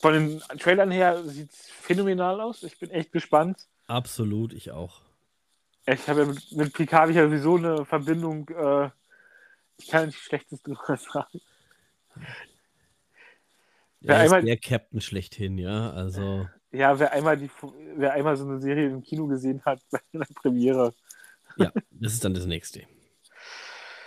von 0.00 0.12
den 0.12 0.40
Trailern 0.58 0.90
her 0.90 1.22
sieht 1.24 1.50
es 1.52 1.68
phänomenal 1.68 2.40
aus. 2.40 2.62
Ich 2.62 2.78
bin 2.78 2.90
echt 2.90 3.12
gespannt. 3.12 3.66
Absolut, 3.86 4.52
ich 4.52 4.70
auch. 4.72 5.00
Ich 5.86 6.08
habe 6.08 6.20
ja 6.22 6.26
mit, 6.26 6.52
mit 6.52 6.72
Picard 6.72 7.10
ich 7.10 7.16
ja 7.16 7.24
sowieso 7.26 7.56
eine 7.56 7.84
Verbindung. 7.84 8.48
Äh, 8.48 8.90
ich 9.78 9.88
kann 9.88 10.06
nicht 10.06 10.18
Schlechtes 10.18 10.62
drüber 10.62 10.96
sagen. 11.12 11.40
Er 14.02 14.24
ist 14.24 14.32
einmal- 14.32 14.42
der 14.44 14.56
Captain 14.58 15.00
schlechthin, 15.00 15.58
ja. 15.58 15.90
Also, 15.92 16.48
Ja, 16.74 16.98
wer 16.98 17.12
einmal, 17.12 17.36
die, 17.36 17.48
wer 17.96 18.12
einmal 18.12 18.36
so 18.36 18.44
eine 18.44 18.60
Serie 18.60 18.88
im 18.88 19.02
Kino 19.02 19.26
gesehen 19.26 19.62
hat, 19.64 19.80
bei 19.90 20.00
einer 20.12 20.26
Premiere. 20.34 20.92
ja, 21.56 21.72
das 21.92 22.12
ist 22.14 22.24
dann 22.24 22.34
das 22.34 22.46
nächste. 22.46 22.82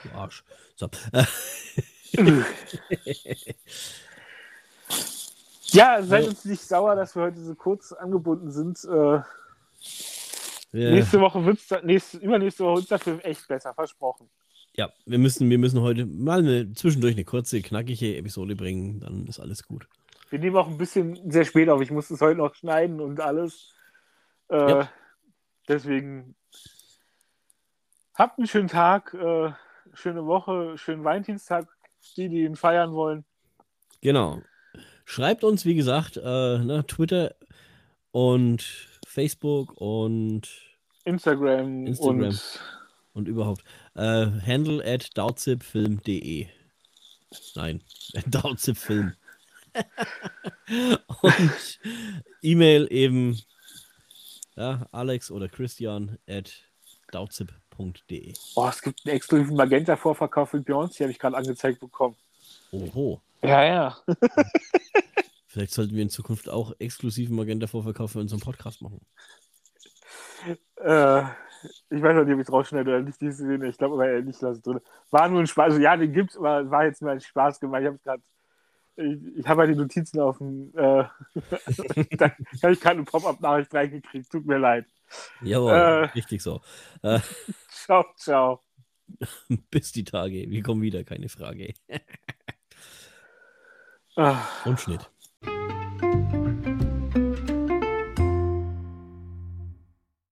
Du 0.03 0.09
Arsch. 0.11 0.43
So. 0.75 0.89
Ja, 5.71 6.01
seid 6.01 6.23
Ja. 6.23 6.29
uns 6.29 6.45
nicht 6.45 6.61
sauer, 6.61 6.95
dass 6.95 7.15
wir 7.15 7.23
heute 7.23 7.41
so 7.43 7.53
kurz 7.55 7.91
angebunden 7.91 8.51
sind. 8.51 8.77
Äh, 8.85 9.19
wir, 10.71 10.91
Nächste 10.91 11.19
Woche 11.19 11.43
wird's 11.45 11.67
da, 11.67 11.81
nächste, 11.81 12.17
übernächste 12.19 12.63
Woche 12.63 12.75
wird 12.75 12.83
es 12.83 12.89
dafür 12.89 13.19
echt 13.25 13.47
besser, 13.47 13.73
versprochen. 13.73 14.29
ja, 14.75 14.89
wir 15.05 15.17
müssen, 15.17 15.49
wir 15.49 15.57
müssen 15.57 15.81
heute 15.81 16.05
mal 16.05 16.39
eine, 16.39 16.71
zwischendurch 16.73 17.15
eine 17.15 17.25
kurze, 17.25 17.61
knackige 17.61 18.15
Episode 18.17 18.55
bringen, 18.55 18.99
dann 19.01 19.27
ist 19.27 19.39
alles 19.39 19.63
gut. 19.63 19.87
Wir 20.29 20.39
nehmen 20.39 20.57
auch 20.57 20.67
ein 20.67 20.77
bisschen 20.77 21.31
sehr 21.31 21.45
spät 21.45 21.69
auf. 21.69 21.81
Ich 21.81 21.91
muss 21.91 22.09
es 22.09 22.21
heute 22.21 22.37
noch 22.37 22.55
schneiden 22.55 22.99
und 22.99 23.19
alles. 23.19 23.73
Äh, 24.49 24.69
Ja. 24.69 24.89
Deswegen 25.67 26.35
habt 28.13 28.37
einen 28.37 28.47
schönen 28.47 28.69
Tag, 28.69 29.13
äh, 29.13 29.51
schöne 29.93 30.25
Woche, 30.25 30.77
schönen 30.77 31.03
Valentinstag, 31.03 31.67
die, 32.15 32.29
die 32.29 32.43
ihn 32.43 32.55
feiern 32.55 32.93
wollen. 32.93 33.25
Genau. 34.01 34.41
Schreibt 35.03 35.43
uns, 35.43 35.65
wie 35.65 35.75
gesagt, 35.75 36.17
äh, 36.17 36.21
ne, 36.59 36.85
Twitter 36.87 37.35
und 38.11 38.63
Facebook 39.05 39.73
und, 39.79 40.47
Instagram, 41.03 41.85
Instagram. 41.87 42.19
und 42.23 42.59
und 43.13 43.27
überhaupt. 43.27 43.63
Äh, 43.95 44.27
handle 44.45 44.83
at 44.85 45.17
dautzipfilm.de. 45.17 46.47
Nein, 47.55 47.83
dautzipfilm. 48.27 49.13
und 51.21 51.79
E-Mail 52.41 52.87
eben 52.91 53.39
ja, 54.55 54.87
Alex 54.91 55.31
oder 55.31 55.47
Christian 55.47 56.17
at 56.27 56.51
dautzip.de. 57.11 58.33
oh, 58.55 58.67
es 58.67 58.81
gibt 58.81 59.05
einen 59.05 59.15
exklusiven 59.15 59.55
Magenta-Vorverkauf 59.55 60.49
für 60.49 60.57
Beyoncé, 60.57 61.01
habe 61.01 61.11
ich 61.11 61.19
gerade 61.19 61.37
angezeigt 61.37 61.79
bekommen. 61.79 62.15
Oho. 62.71 63.21
Ja, 63.41 63.63
ja. 63.63 63.97
Vielleicht 65.47 65.73
sollten 65.73 65.95
wir 65.95 66.03
in 66.03 66.09
Zukunft 66.09 66.49
auch 66.49 66.73
exklusiven 66.79 67.35
Magenta-Vorverkauf 67.35 68.11
für 68.11 68.19
unseren 68.19 68.39
Podcast 68.39 68.81
machen. 68.81 68.99
Äh, 70.77 71.23
ich 71.89 72.01
weiß 72.01 72.15
noch 72.15 72.25
nicht, 72.25 72.33
ob 72.33 72.39
ich 72.39 72.47
es 72.47 72.51
rausschneide 72.51 72.89
oder 72.89 73.01
nicht. 73.01 73.19
Diese 73.21 73.43
Szene. 73.43 73.67
Ich 73.67 73.77
glaube 73.77 73.95
aber 73.95 74.21
dass 74.21 74.57
es 74.57 74.61
drin 74.61 74.79
War 75.11 75.29
nur 75.29 75.39
ein 75.39 75.47
Spaß. 75.47 75.73
Also, 75.73 75.79
ja, 75.79 75.95
den 75.97 76.13
gibt's, 76.13 76.37
aber 76.37 76.69
war 76.69 76.85
jetzt 76.85 77.01
mal 77.01 77.11
ein 77.11 77.21
Spaß 77.21 77.59
gemacht. 77.59 77.81
Ich 77.81 77.87
habe 77.87 77.99
gerade. 77.99 78.23
Ich, 78.97 79.37
ich 79.37 79.47
habe 79.47 79.61
halt 79.61 79.71
die 79.71 79.79
Notizen 79.79 80.19
auf 80.19 80.39
dem. 80.39 80.71
Äh, 80.75 81.03
da 82.17 82.31
habe 82.63 82.73
ich 82.73 82.79
gerade 82.81 82.97
eine 82.97 83.03
Pop-Up-Nachricht 83.03 83.73
reingekriegt. 83.73 84.29
Tut 84.31 84.45
mir 84.45 84.57
leid. 84.57 84.85
Jawohl, 85.41 85.71
Äh. 85.71 86.05
richtig 86.15 86.41
so. 86.41 86.61
Äh, 87.03 87.19
Ciao, 87.69 88.05
ciao. 88.17 88.61
bis 89.71 89.91
die 89.91 90.03
Tage. 90.03 90.49
Wir 90.49 90.63
kommen 90.63 90.81
wieder, 90.81 91.03
keine 91.03 91.29
Frage. 91.29 91.73
Ah. 94.15 94.41
Und 94.65 94.79
Schnitt. 94.81 95.09